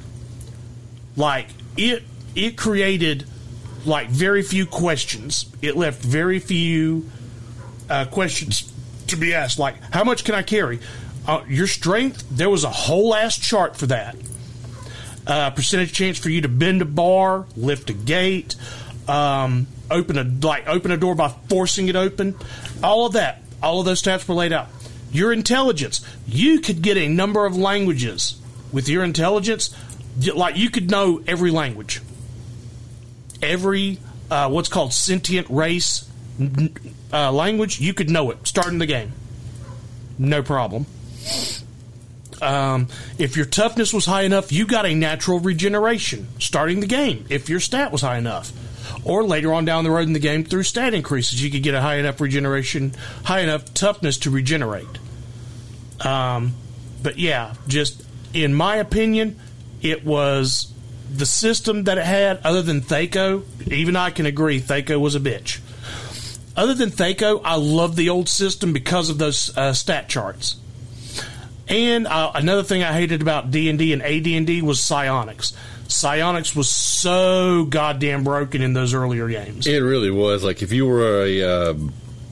[1.16, 2.02] Like it,
[2.34, 3.26] it created
[3.84, 5.46] like very few questions.
[5.62, 7.08] It left very few
[7.88, 8.72] uh, questions
[9.06, 9.58] to be asked.
[9.58, 10.80] Like, how much can I carry?
[11.26, 12.24] Uh, your strength.
[12.30, 14.16] There was a whole ass chart for that
[15.26, 18.56] uh, percentage chance for you to bend a bar, lift a gate,
[19.08, 22.34] um, open a like open a door by forcing it open.
[22.82, 24.68] All of that, all of those stats were laid out.
[25.10, 28.40] Your intelligence, you could get a number of languages
[28.72, 29.74] with your intelligence.
[30.34, 32.00] Like you could know every language,
[33.42, 33.98] every
[34.30, 36.08] uh, what's called sentient race
[37.12, 37.80] uh, language.
[37.80, 39.12] You could know it starting the game,
[40.18, 40.86] no problem.
[42.42, 47.26] Um, if your toughness was high enough, you got a natural regeneration starting the game.
[47.28, 48.52] If your stat was high enough,
[49.04, 51.74] or later on down the road in the game through stat increases, you could get
[51.74, 52.92] a high enough regeneration,
[53.24, 54.86] high enough toughness to regenerate.
[56.00, 56.54] Um,
[57.02, 58.02] but yeah, just
[58.34, 59.38] in my opinion,
[59.82, 60.72] it was
[61.12, 62.40] the system that it had.
[62.44, 65.60] Other than Thaco, even I can agree, Thaco was a bitch.
[66.56, 70.56] Other than Thaco, I love the old system because of those uh, stat charts
[71.68, 75.52] And uh, another thing I hated about D and D and AD&D was psionics.
[75.88, 79.66] Psionics was so goddamn broken in those earlier games.
[79.66, 80.44] It really was.
[80.44, 81.74] Like if you were a uh,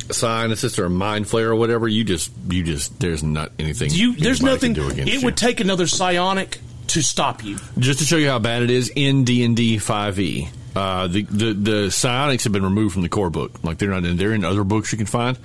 [0.08, 4.14] psionicist or a mind flayer or whatever, you just you just there's not anything You
[4.16, 4.74] there's nothing.
[4.74, 5.24] can do against It you.
[5.26, 7.58] would take another psionic to stop you.
[7.78, 10.48] Just to show you how bad it is in D and D five E.
[10.76, 13.52] Uh, the, the the psionics have been removed from the core book.
[13.62, 14.16] Like they're not in.
[14.16, 15.38] They're in other books you can find.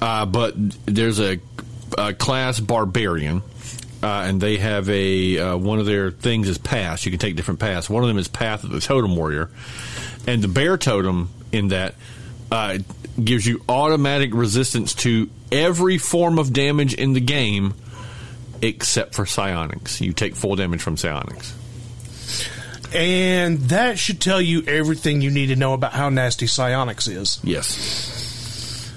[0.00, 0.54] Uh, but
[0.86, 1.40] there's a,
[1.96, 3.42] a class barbarian,
[4.02, 7.04] uh, and they have a uh, one of their things is paths.
[7.04, 7.88] You can take different paths.
[7.88, 9.50] One of them is path of the totem warrior,
[10.26, 11.94] and the bear totem in that
[12.50, 12.78] uh,
[13.22, 17.74] gives you automatic resistance to every form of damage in the game,
[18.62, 20.00] except for psionics.
[20.00, 21.54] You take full damage from psionics.
[22.94, 27.38] And that should tell you everything you need to know about how nasty psionics is.
[27.42, 28.17] Yes.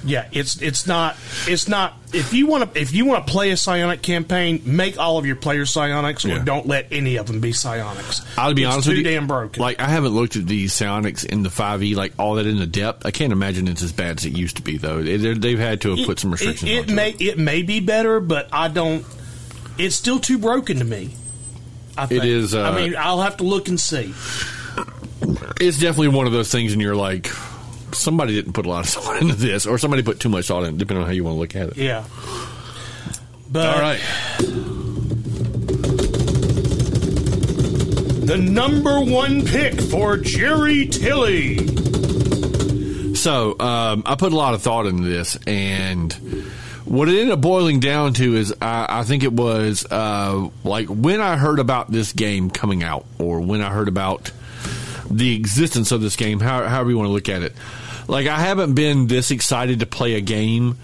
[0.04, 1.16] Yeah, it's it's not
[1.48, 4.98] it's not if you want to if you want to play a psionic campaign, make
[4.98, 6.44] all of your players psionics, or Yeah.
[6.44, 8.22] don't let any of them be psionics.
[8.38, 9.04] I'll be It's honest too with you.
[9.04, 9.62] damn broken.
[9.62, 12.58] Like I haven't looked at the psionics in the five E, like all that in
[12.58, 13.06] the depth.
[13.06, 15.04] I can't imagine it's as bad as it used to be, though.
[15.04, 16.72] They- They've had to have put some restrictions.
[16.72, 19.06] It, it may it may be better, but I don't.
[19.78, 21.14] It's still too broken to me.
[21.98, 22.24] I think.
[22.24, 24.14] is, uh, I mean, I'll have to look and see.
[25.60, 27.30] It's definitely one of those things, and you're like,
[27.94, 30.64] somebody didn't put a lot of thought into this, or somebody put too much thought
[30.64, 31.78] in, it, depending on how you want to look at it.
[31.78, 32.04] Yeah.
[33.52, 34.00] But All right.
[38.26, 41.68] the number one pick for Jerry Tilley.
[43.16, 46.14] So um, I put a lot of thought into this, and
[46.86, 50.88] what it ended up boiling down to is I, I think it was uh, like
[50.88, 54.32] when I heard about this game coming out, or when I heard about
[55.10, 57.54] the existence of this game, how, however you want to look at it.
[58.12, 60.78] Like I haven't been this excited to play a game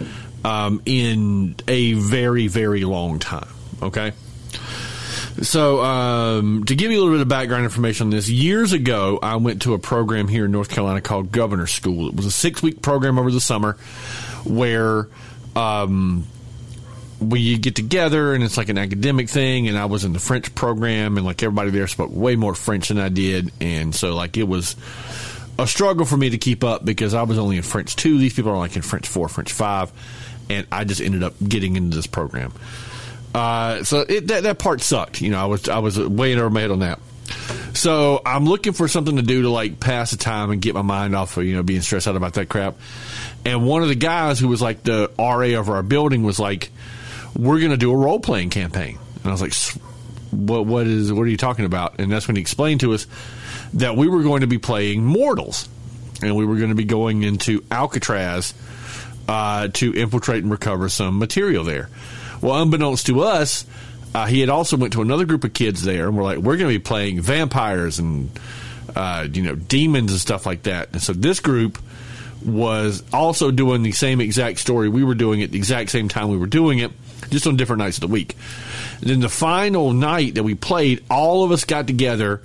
[0.45, 3.49] um, in a very, very long time.
[3.81, 4.13] Okay.
[5.41, 9.19] So, um, to give you a little bit of background information on this, years ago,
[9.21, 12.07] I went to a program here in North Carolina called Governor School.
[12.07, 13.73] It was a six week program over the summer
[14.45, 15.09] where
[15.53, 16.25] um,
[17.19, 19.67] we get together and it's like an academic thing.
[19.67, 22.87] And I was in the French program, and like everybody there spoke way more French
[22.87, 23.51] than I did.
[23.59, 24.77] And so, like, it was
[25.59, 28.17] a struggle for me to keep up because I was only in French two.
[28.17, 29.91] These people are like in French four, French five.
[30.49, 32.53] And I just ended up getting into this program.
[33.35, 35.21] Uh, so it, that that part sucked.
[35.21, 36.99] You know, I was I was way over my head on that.
[37.73, 40.81] So I'm looking for something to do to like pass the time and get my
[40.81, 42.75] mind off of you know being stressed out about that crap.
[43.45, 46.71] And one of the guys who was like the RA of our building was like,
[47.35, 49.53] "We're going to do a role playing campaign." And I was like,
[50.31, 50.65] "What?
[50.65, 51.11] What is?
[51.11, 53.05] What are you talking about?" And that's when he explained to us
[53.73, 55.67] that we were going to be playing mortals,
[56.21, 58.53] and we were going to be going into Alcatraz
[59.27, 61.89] uh, to infiltrate and recover some material there.
[62.41, 63.65] Well, unbeknownst to us,
[64.13, 66.57] uh, he had also went to another group of kids there, and we're like, we're
[66.57, 68.29] going to be playing vampires and
[68.95, 70.89] uh, you know demons and stuff like that.
[70.93, 71.77] And so this group
[72.45, 76.29] was also doing the same exact story we were doing at the exact same time
[76.29, 76.91] we were doing it,
[77.29, 78.35] just on different nights of the week.
[79.01, 82.41] And then the final night that we played, all of us got together,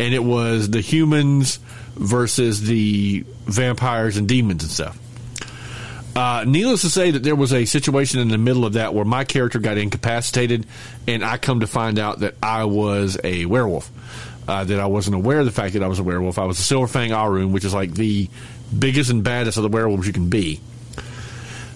[0.00, 1.58] and it was the humans
[1.94, 4.98] versus the vampires and demons and stuff.
[6.16, 9.04] Uh, needless to say that there was a situation in the middle of that where
[9.04, 10.66] my character got incapacitated,
[11.06, 13.90] and I come to find out that I was a werewolf.
[14.48, 16.36] Uh, that I wasn't aware of the fact that I was a werewolf.
[16.36, 18.28] I was a Silver Fang Ahroun, which is like the
[18.76, 20.60] biggest and baddest of the werewolves you can be.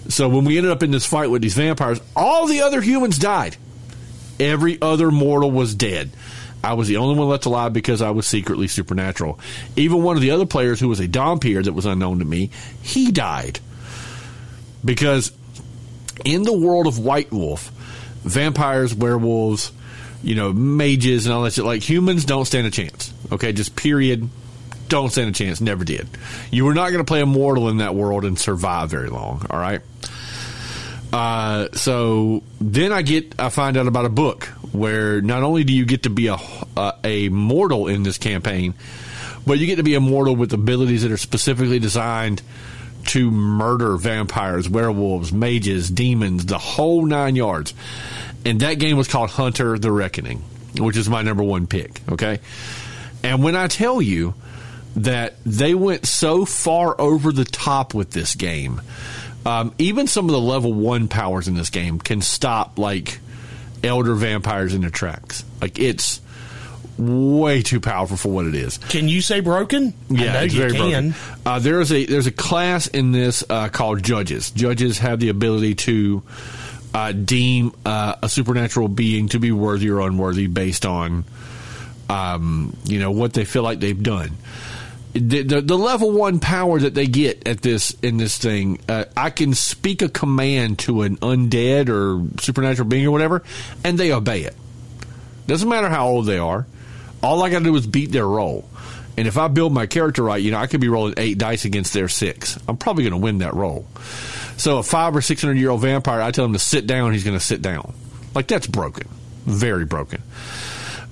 [0.09, 3.17] So when we ended up in this fight with these vampires, all the other humans
[3.17, 3.55] died.
[4.39, 6.09] Every other mortal was dead.
[6.65, 9.39] I was the only one left alive because I was secretly supernatural.
[9.75, 12.49] Even one of the other players, who was a dhampir that was unknown to me,
[12.81, 13.59] he died
[14.83, 15.31] because
[16.23, 17.69] in the world of White Wolf,
[18.23, 19.71] vampires, werewolves,
[20.23, 23.13] you know, mages, and all that shit, like humans don't stand a chance.
[23.31, 24.27] Okay, just period.
[24.87, 25.61] Don't stand a chance.
[25.61, 26.07] Never did.
[26.51, 29.45] You were not going to play a mortal in that world and survive very long.
[29.49, 29.81] All right.
[31.13, 35.73] Uh, so then I get I find out about a book where not only do
[35.73, 36.37] you get to be a
[36.77, 38.73] uh, a mortal in this campaign,
[39.45, 42.41] but you get to be a mortal with abilities that are specifically designed
[43.05, 47.73] to murder vampires, werewolves, mages, demons, the whole nine yards.
[48.43, 50.43] And that game was called Hunter the Reckoning,
[50.77, 52.01] which is my number one pick.
[52.11, 52.39] Okay.
[53.23, 54.33] And when I tell you
[54.95, 58.81] that they went so far over the top with this game,
[59.45, 63.19] um, even some of the level one powers in this game can stop like
[63.83, 65.43] elder vampires in their tracks.
[65.61, 66.21] Like it's
[66.97, 68.77] way too powerful for what it is.
[68.77, 69.93] Can you say broken?
[70.09, 71.09] Yeah, it's you very can.
[71.11, 71.15] broken.
[71.45, 74.51] Uh, there's a there's a class in this uh, called judges.
[74.51, 76.23] Judges have the ability to
[76.93, 81.25] uh, deem uh, a supernatural being to be worthy or unworthy based on,
[82.09, 84.31] um, you know, what they feel like they've done.
[85.15, 89.05] The, the, the level one power that they get at this in this thing, uh,
[89.15, 93.41] I can speak a command to an undead or supernatural being or whatever,
[93.85, 94.53] and they obey it.
[95.47, 96.67] Doesn't matter how old they are.
[97.23, 98.67] All I got to do is beat their roll.
[99.17, 101.63] And if I build my character right, you know, I could be rolling eight dice
[101.63, 102.59] against their six.
[102.67, 103.87] I'm probably going to win that roll.
[104.57, 107.13] So a five or six hundred year old vampire, I tell him to sit down,
[107.13, 107.93] he's going to sit down.
[108.33, 109.07] Like that's broken,
[109.45, 110.21] very broken.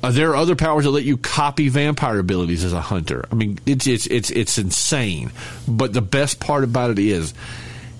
[0.03, 3.25] Uh, there are other powers that let you copy vampire abilities as a hunter.
[3.31, 5.31] I mean, it's it's it's it's insane.
[5.65, 7.33] But the best part about it is,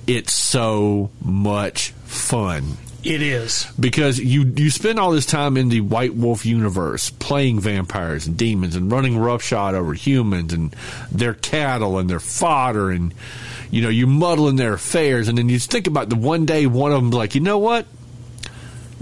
[0.06, 2.76] it's so much fun
[3.06, 3.68] It is.
[3.80, 8.36] because you you spend all this time in the White Wolf universe playing vampires and
[8.38, 10.76] demons and running roughshod over humans and
[11.10, 13.14] their cattle and their fodder and
[13.72, 16.68] you know you muddle in their affairs and then you think about the one day
[16.68, 17.86] one of them's like you know what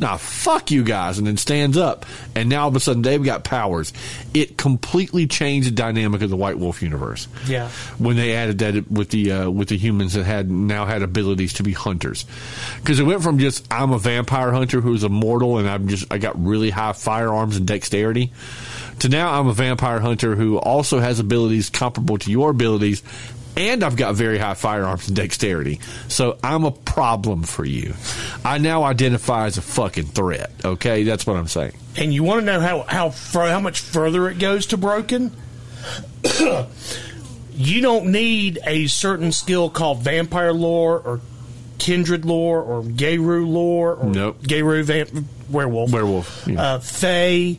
[0.02, 3.24] nah fuck you guys and then stands up and now all of a sudden they've
[3.24, 3.93] got powers
[4.34, 7.70] it completely changed the dynamic of the White Wolf universe Yeah.
[7.99, 11.54] when they added that with the uh, with the humans that had now had abilities
[11.54, 12.26] to be hunters,
[12.78, 16.18] because it went from just I'm a vampire hunter who's immortal and I'm just I
[16.18, 18.32] got really high firearms and dexterity,
[18.99, 23.04] to now I'm a vampire hunter who also has abilities comparable to your abilities.
[23.58, 25.80] And I've got very high firearms and dexterity.
[26.08, 27.93] So I'm a problem for you.
[28.45, 30.52] I now identify as a fucking threat.
[30.64, 31.04] Okay?
[31.04, 31.74] That's what I'm saying.
[31.97, 35.32] And you want to know how how far, how much further it goes to broken?
[37.54, 41.20] you don't need a certain skill called vampire lore or
[41.78, 44.38] kindred lore or Garou lore or Nope.
[44.41, 45.91] Vamp- werewolf.
[45.91, 46.62] Werewolf, yeah.
[46.62, 47.58] Uh, Fae.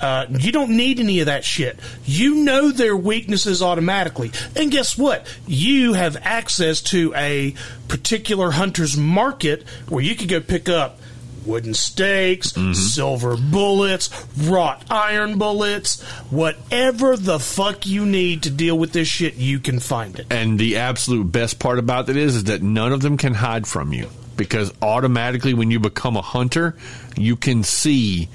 [0.00, 1.78] Uh, you don't need any of that shit.
[2.04, 4.32] You know their weaknesses automatically.
[4.56, 5.26] And guess what?
[5.46, 7.54] You have access to a
[7.88, 10.98] particular hunter's market where you could go pick up
[11.46, 18.92] wooden stakes, silver bullets, wrought iron bullets, whatever the fuck you need to deal with
[18.92, 20.26] this shit, you can find it.
[20.30, 23.66] And the absolute best part about it is, is that none of them can hide
[23.66, 26.76] from you because automatically when you become a hunter,
[27.16, 28.28] you can see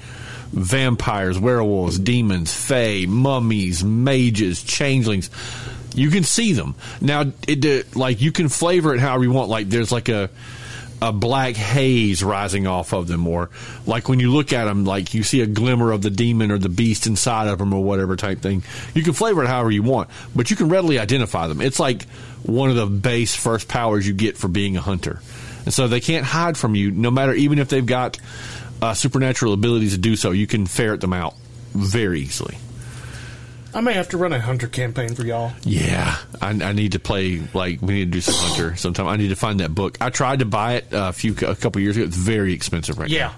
[0.52, 5.30] vampires, werewolves, demons, fae, mummies, mages, changelings.
[5.94, 7.32] You can see them now.
[7.46, 9.48] It uh, like you can flavor it however you want.
[9.48, 10.30] Like there's like a
[11.02, 13.50] a black haze rising off of them, or
[13.86, 16.58] like when you look at them, like you see a glimmer of the demon or
[16.58, 18.62] the beast inside of them, or whatever type thing.
[18.94, 21.60] You can flavor it however you want, but you can readily identify them.
[21.60, 22.04] It's like
[22.42, 25.20] one of the base first powers you get for being a hunter,
[25.64, 28.18] and so they can't hide from you, no matter even if they've got
[28.82, 30.30] uh, supernatural abilities to do so.
[30.30, 31.34] You can ferret them out
[31.74, 32.56] very easily.
[33.72, 35.52] I may have to run a hunter campaign for y'all.
[35.62, 37.40] Yeah, I, I need to play.
[37.54, 39.06] Like, we need to do some hunter sometime.
[39.06, 39.96] I need to find that book.
[40.00, 42.04] I tried to buy it uh, a few a couple years ago.
[42.06, 43.32] It's very expensive right Yeah.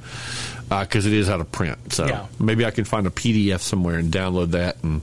[0.70, 1.93] now because it is out of print.
[1.93, 2.26] So Yeah.
[2.40, 5.03] maybe I can find a PDF somewhere and download that and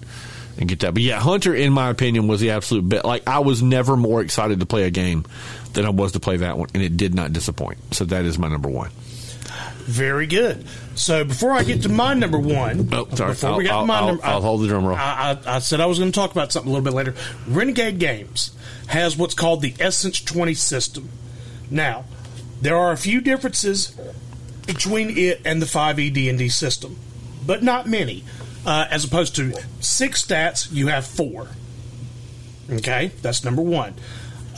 [0.58, 0.94] and get that.
[0.96, 3.06] But yeah, Hunter, in my opinion, was the absolute best.
[3.06, 5.26] Like, I was never more excited to play a game
[5.74, 7.78] than I was to play that one, and it did not disappoint.
[7.94, 8.90] So that is my number one.
[9.90, 10.66] Very good.
[10.94, 13.32] So before I get to my number one, Oh, sorry.
[13.32, 14.96] before we I'll- got I'll- to my I'll- number, I'll hold the drum roll.
[14.96, 17.16] I, I, I said I was going to talk about something a little bit later.
[17.48, 18.52] Renegade Games
[18.88, 21.10] has what's called the Essence 20 system.
[21.72, 22.06] Now,
[22.62, 23.96] there are a few differences
[24.68, 26.98] between it and the 5e D&D system,
[27.46, 28.24] but not many.
[28.66, 31.48] Uh, as opposed to six stats, you have four.
[32.72, 33.96] Okay, that's number one.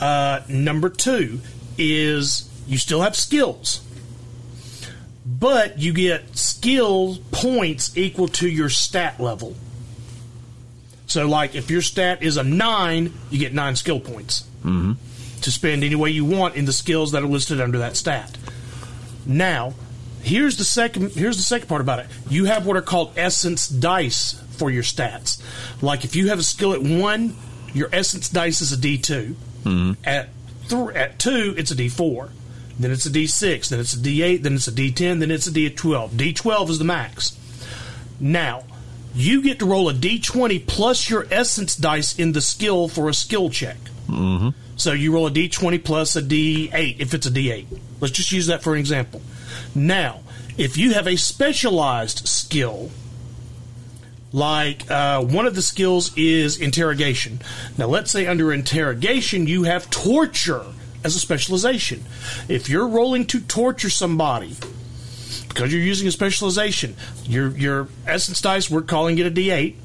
[0.02, 1.40] Uh, number two
[1.78, 3.80] is you still have skills
[5.42, 9.56] but you get skill points equal to your stat level.
[11.08, 14.94] So, like, if your stat is a nine, you get nine skill points mm-hmm.
[15.42, 18.38] to spend any way you want in the skills that are listed under that stat.
[19.26, 19.74] Now,
[20.22, 21.12] here's the second.
[21.12, 22.06] Here's the second part about it.
[22.30, 25.42] You have what are called essence dice for your stats.
[25.82, 27.36] Like, if you have a skill at one,
[27.74, 29.36] your essence dice is a D 2
[30.06, 30.30] At
[30.70, 32.30] th- at two, it's a D four.
[32.82, 33.70] Then it's a D6.
[33.70, 34.42] Then it's a D8.
[34.44, 35.20] Then it's a D10.
[35.20, 36.10] Then it's a D12.
[36.10, 37.38] D12 is the max.
[38.20, 38.64] Now,
[39.14, 43.14] you get to roll a D20 plus your essence dice in the skill for a
[43.14, 43.78] skill check.
[44.08, 44.50] Mm-hmm.
[44.78, 47.66] So you roll a D20 plus a D8 if it's a D8.
[48.00, 49.22] Let's just use that for an example.
[49.76, 50.22] Now,
[50.58, 52.90] if you have a specialized skill,
[54.34, 57.42] like uh, one of the skills is interrogation.
[57.78, 60.66] Now, let's say under interrogation you have torture
[61.04, 62.04] as a specialization.
[62.48, 64.56] If you're rolling to torture somebody
[65.48, 69.76] because you're using a specialization, your your essence dice we're calling it a D8.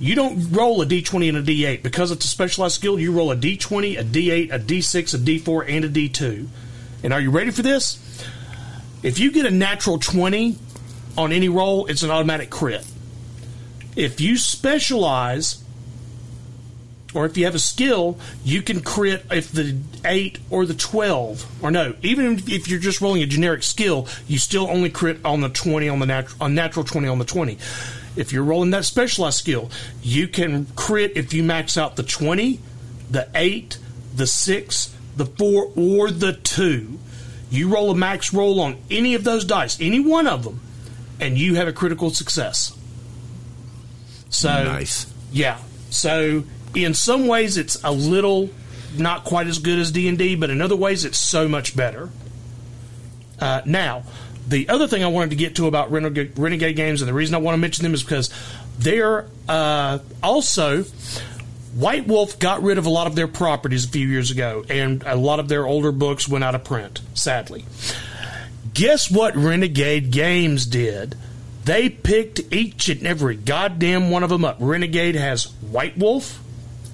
[0.00, 2.98] You don't roll a D20 and a D8 because it's a specialized skill.
[2.98, 6.46] You roll a D20, a D8, a D6, a D4, and a D2.
[7.04, 8.00] And are you ready for this?
[9.02, 10.56] If you get a natural 20
[11.16, 12.84] on any roll, it's an automatic crit.
[13.94, 15.63] If you specialize,
[17.14, 21.62] or if you have a skill, you can crit if the 8 or the 12,
[21.62, 25.40] or no, even if you're just rolling a generic skill, you still only crit on
[25.40, 27.56] the 20 on the natural, on natural 20 on the 20.
[28.16, 29.70] If you're rolling that specialized skill,
[30.02, 32.60] you can crit if you max out the 20,
[33.10, 33.78] the 8,
[34.14, 36.98] the 6, the 4, or the 2.
[37.50, 40.60] You roll a max roll on any of those dice, any one of them,
[41.20, 42.76] and you have a critical success.
[44.30, 45.06] So Nice.
[45.32, 45.58] yeah.
[45.90, 46.42] So
[46.74, 48.50] in some ways it's a little
[48.96, 52.10] not quite as good as D&D, but in other ways it's so much better.
[53.40, 54.04] Uh, now,
[54.46, 57.34] the other thing I wanted to get to about Renegade, Renegade games, and the reason
[57.34, 58.30] I want to mention them is because
[58.78, 60.84] they're uh, also
[61.74, 65.02] White Wolf got rid of a lot of their properties a few years ago, and
[65.04, 67.00] a lot of their older books went out of print.
[67.14, 67.64] Sadly,
[68.72, 71.16] guess what Renegade Games did?
[71.64, 74.58] They picked each and every goddamn one of them up.
[74.60, 76.43] Renegade has White Wolf,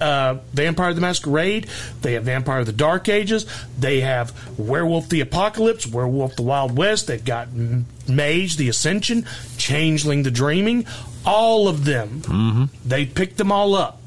[0.01, 1.67] uh, Vampire the Masquerade.
[2.01, 3.45] They have Vampire of the Dark Ages.
[3.79, 7.07] They have Werewolf the Apocalypse, Werewolf the Wild West.
[7.07, 9.25] They've got Mage the Ascension,
[9.57, 10.85] Changeling the Dreaming.
[11.25, 12.69] All of them.
[12.83, 13.99] They picked them all up.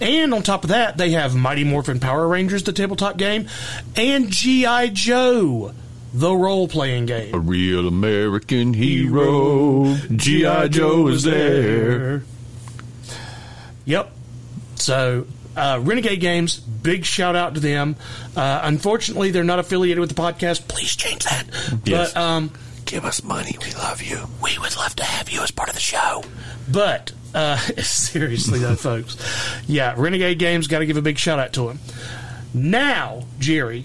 [0.00, 3.48] And on top of that, they have Mighty Morphin Power Rangers, the tabletop game,
[3.96, 4.88] and G.I.
[4.88, 5.72] Joe,
[6.14, 7.34] the role playing game.
[7.34, 9.96] A real American hero.
[10.14, 10.68] G.I.
[10.68, 12.22] Joe is there.
[13.86, 14.12] Yep.
[14.88, 17.96] So, uh, Renegade Games, big shout out to them.
[18.34, 20.66] Uh, unfortunately, they're not affiliated with the podcast.
[20.66, 21.44] Please change that.
[21.84, 22.14] Yes.
[22.14, 22.50] But um,
[22.86, 23.54] Give us money.
[23.62, 24.18] We love you.
[24.42, 26.24] we would love to have you as part of the show.
[26.72, 29.18] But uh, seriously, though, folks,
[29.66, 31.80] yeah, Renegade Games got to give a big shout out to him.
[32.54, 33.84] Now, Jerry.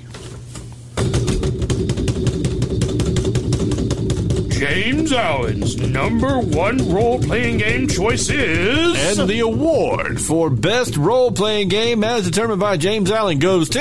[4.64, 9.20] James Allen's number one role playing game choice is.
[9.20, 13.80] And the award for best role playing game, as determined by James Allen, goes to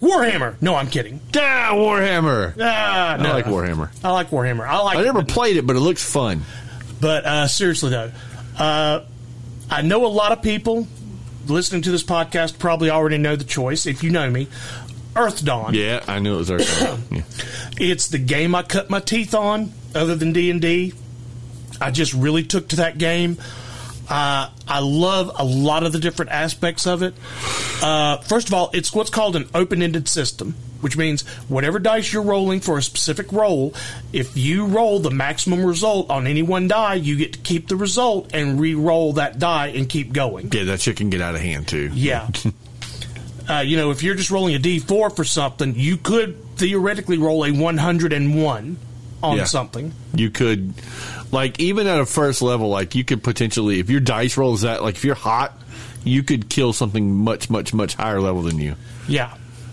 [0.00, 0.56] Warhammer.
[0.62, 1.20] No, I'm kidding.
[1.36, 2.54] Ah, Warhammer.
[2.58, 3.28] Ah, no.
[3.28, 3.90] I like Warhammer.
[4.02, 4.66] I like Warhammer.
[4.66, 6.44] I like I never played it, but it looks fun.
[7.02, 8.10] But uh, seriously, though,
[8.58, 9.04] uh,
[9.70, 10.88] I know a lot of people
[11.46, 13.84] listening to this podcast probably already know the choice.
[13.84, 14.48] If you know me,
[15.14, 15.74] Earthdawn.
[15.74, 17.08] Yeah, I knew it was Earth.
[17.12, 17.22] yeah.
[17.78, 19.72] It's the game I cut my teeth on.
[19.94, 20.92] Other than D and D,
[21.80, 23.38] I just really took to that game.
[24.08, 27.14] Uh, I love a lot of the different aspects of it.
[27.82, 32.22] Uh, first of all, it's what's called an open-ended system, which means whatever dice you're
[32.22, 33.72] rolling for a specific roll,
[34.12, 37.76] if you roll the maximum result on any one die, you get to keep the
[37.76, 40.50] result and re-roll that die and keep going.
[40.52, 41.90] Yeah, that shit can get out of hand too.
[41.94, 42.28] Yeah.
[43.48, 47.44] uh, you know, if you're just rolling a d4 for something, you could theoretically roll
[47.44, 48.76] a 101
[49.22, 49.44] on Yeah.
[49.44, 49.92] something.
[50.14, 50.74] You could,
[51.32, 54.82] like, even at a first level, like, you could potentially, if your dice rolls that,
[54.82, 55.58] like, if you're hot,
[56.04, 58.74] you could kill something much, much, much higher level than you.
[59.08, 59.32] Yeah.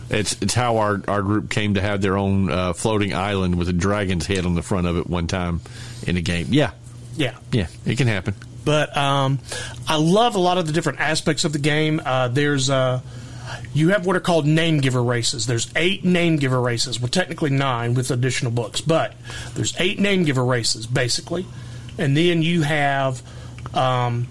[0.09, 3.69] It's it's how our, our group came to have their own uh, floating island with
[3.69, 5.61] a dragon's head on the front of it one time
[6.05, 6.47] in a game.
[6.49, 6.71] Yeah,
[7.15, 7.35] Yeah.
[7.53, 8.33] yeah, it can happen.
[8.65, 9.39] But um,
[9.87, 12.01] I love a lot of the different aspects of the game.
[12.03, 12.99] Uh, there's uh,
[13.73, 15.45] you have what are called name giver races.
[15.45, 16.99] There's eight name giver races.
[16.99, 19.13] Well, technically nine with additional books, but
[19.53, 21.45] there's eight name giver races basically,
[21.97, 23.21] and then you have
[23.73, 24.27] um,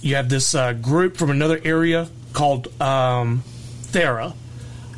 [0.00, 3.42] you have this uh, group from another area called um,
[3.82, 4.34] Thera.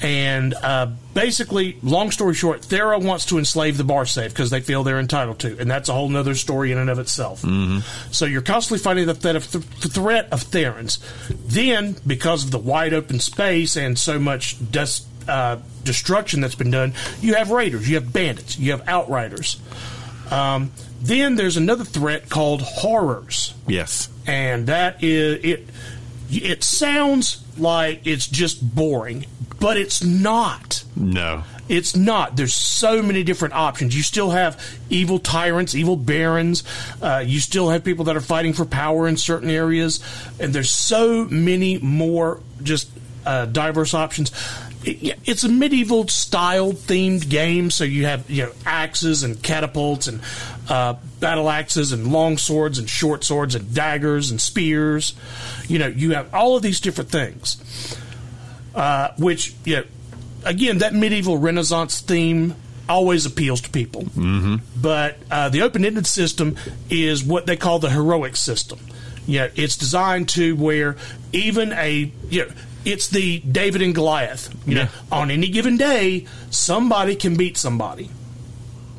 [0.01, 4.85] And uh, basically, long story short, Thera wants to enslave the Barsaive because they feel
[4.85, 7.45] they're entitled to, and that's a whole other story in and of itself.
[8.12, 10.99] So you're constantly fighting the threat of, th- threat of Therans.
[11.47, 16.71] Then, because of the wide open space and so much des- uh, destruction that's been
[16.71, 19.61] done, you have raiders, you have bandits, you have outriders.
[20.31, 24.09] Um, then there's another threat called horrors Yes.
[24.27, 25.69] and that is it
[26.31, 29.26] it sounds like it's just boring
[29.61, 30.85] but it's not.
[30.97, 31.45] No.
[31.68, 32.37] it's not.
[32.37, 33.97] There's so many different options.
[33.97, 36.64] You still have evil tyrants evil barons.
[37.03, 40.01] Uh, you still have people that are fighting for power in certain areas.
[40.41, 42.91] And there's so many more just
[43.26, 44.33] uh, diverse options
[44.85, 50.20] it's a medieval style themed game, so you have you know axes and catapults and
[50.68, 55.14] uh, battle axes and long swords and short swords and daggers and spears.
[55.66, 57.97] You know, you have all of these different things
[58.79, 59.85] uh, which you know,
[60.45, 62.55] again that medieval Renaissance theme
[62.89, 64.03] always appeals to people.
[64.03, 64.57] Mm-hmm.
[64.81, 66.57] But uh, the open-ended system
[66.89, 68.79] is what they call the heroic system.
[69.26, 70.97] Yeah, it's designed to where
[71.33, 72.53] even a you know
[72.85, 74.55] it's the David and Goliath.
[74.66, 78.11] You know, on any given day, somebody can beat somebody.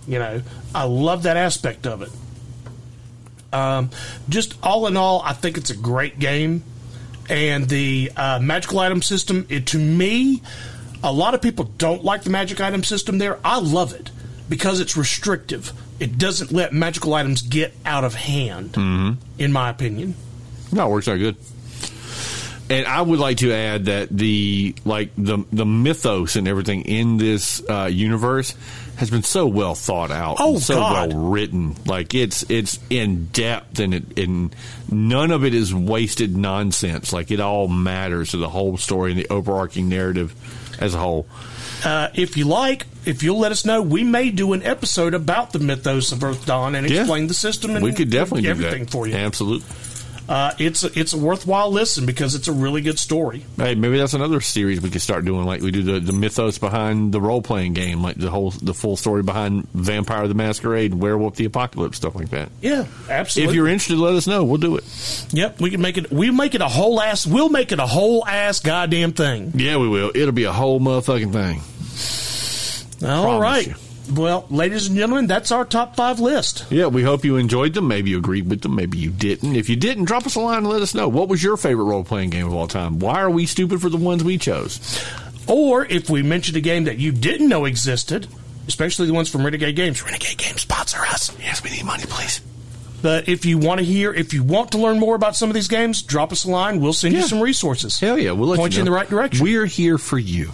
[0.08, 0.42] You know,
[0.74, 2.10] I love that aspect of it.
[3.52, 3.90] Um,
[4.28, 6.64] just all in all, I think it's a great game,
[7.30, 9.46] and the uh, magical item system.
[9.50, 10.42] It to me,
[11.04, 13.40] a lot of people don't like the magic item system there.
[13.44, 14.12] I love it
[14.48, 15.74] because it's restrictive.
[16.00, 18.76] It doesn't let magical items get out of hand,
[19.38, 20.16] in my opinion.
[20.72, 21.36] No, it works out good.
[22.70, 27.18] And I would like to add that the like the the mythos and everything in
[27.18, 28.54] this uh, universe
[28.98, 31.12] has been so well thought out, Oh, so God.
[31.14, 31.76] well written.
[31.88, 34.56] Like it's it's in depth and it and
[34.92, 37.12] none of it is wasted nonsense.
[37.12, 40.36] Like it all matters to the whole story and the overarching narrative
[40.80, 41.26] as a whole.
[41.84, 45.54] Uh, if you like, if you'll let us know, we may do an episode about
[45.54, 47.00] the mythos of Earthdawn and Yeah.
[47.02, 49.16] explain the system and we could definitely do everything that for you.
[49.16, 49.66] Absolutely.
[50.30, 53.44] Uh, it's a, it's a worthwhile listen because it's a really good story.
[53.58, 55.44] Hey, maybe that's another series we could start doing.
[55.44, 58.76] Like we do the, the mythos behind the role playing game, like the whole the
[58.76, 62.50] full story behind Vampire the Masquerade, Werewolf the Apocalypse, stuff like that.
[62.62, 63.50] Yeah, absolutely.
[63.54, 64.44] If you're interested, let us know.
[64.44, 64.84] We'll do it.
[65.32, 66.12] yep, we can make it.
[66.12, 67.26] We make it a whole ass.
[67.26, 69.54] We'll make it a whole ass goddamn thing.
[69.56, 70.12] Yeah, we will.
[70.14, 71.62] It'll be a whole motherfucking thing.
[73.10, 73.68] All Promise right.
[73.68, 73.89] you.
[74.12, 76.66] Well, ladies and gentlemen, that's our top five list.
[76.72, 77.88] Yeah, we hope you enjoyed them.
[77.88, 78.76] Maybe you agreed with them.
[78.76, 79.56] Maybe you didn't.
[79.56, 81.08] If you didn't, drop us a line and let us know.
[81.08, 83.00] What was your favorite role playing game of all time?
[83.00, 85.04] Why are we stupid for the ones we chose?
[85.48, 88.28] Or if we mentioned a game that you didn't know existed,
[88.68, 90.04] especially the ones from Renegade Games.
[90.04, 91.32] Renegade Games sponsor us.
[91.40, 92.42] Yes, we need money, please.
[93.02, 95.54] But if you want to hear, if you want to learn more about some of
[95.54, 96.82] these games, drop us a line.
[96.82, 97.98] We'll send you some resources.
[98.00, 99.44] Hell yeah, we'll let point you, you in the right direction.
[99.44, 100.50] We're here for you.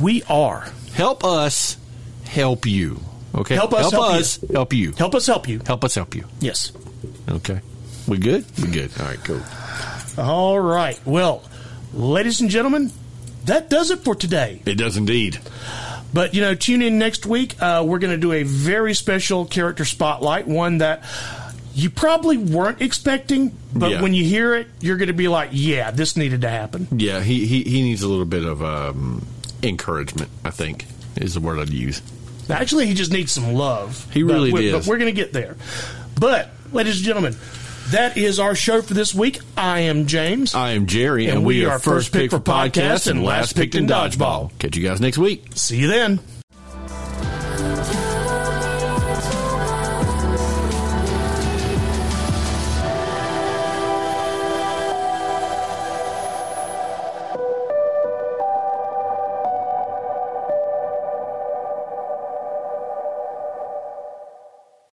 [0.00, 0.68] We are.
[0.92, 1.78] Help us
[2.26, 3.00] help you.
[3.34, 3.54] Okay?
[3.54, 4.18] Help us help you.
[4.20, 4.92] us help you.
[4.92, 5.60] Help us help you.
[5.66, 6.24] Help us help you.
[6.40, 6.72] Yes.
[7.28, 7.60] Okay.
[8.08, 8.44] We good?
[8.62, 8.90] We good.
[9.00, 9.42] All right, cool.
[10.18, 10.98] All right.
[11.04, 11.42] Well,
[11.92, 12.92] ladies and gentlemen,
[13.44, 14.62] that does it for today.
[14.64, 15.38] It does indeed.
[16.14, 17.60] But you know, tune in next week.
[17.60, 21.02] Uh, we're going to do a very special character spotlight, one that
[21.74, 24.02] you probably weren't expecting, but Yeah.
[24.02, 27.20] when you hear it, you're going to be like, "Yeah, this needed to happen." Yeah,
[27.20, 29.26] he, he, he needs a little bit of um,
[29.62, 32.00] encouragement, I think, is the word I'd use.
[32.50, 34.06] Actually, he just needs some love.
[34.12, 34.72] He really but.
[34.72, 35.56] But we're going to get there.
[36.18, 37.36] But, ladies and gentlemen,
[37.90, 39.40] that is our show for this week.
[39.56, 40.54] I am James.
[40.54, 43.22] I am Jerry, and, and we, we, are, first, first pick, pick, for podcast and
[43.22, 44.56] last picked in dodgeball.
[44.58, 45.44] Catch you guys next week.
[45.54, 46.20] See you then.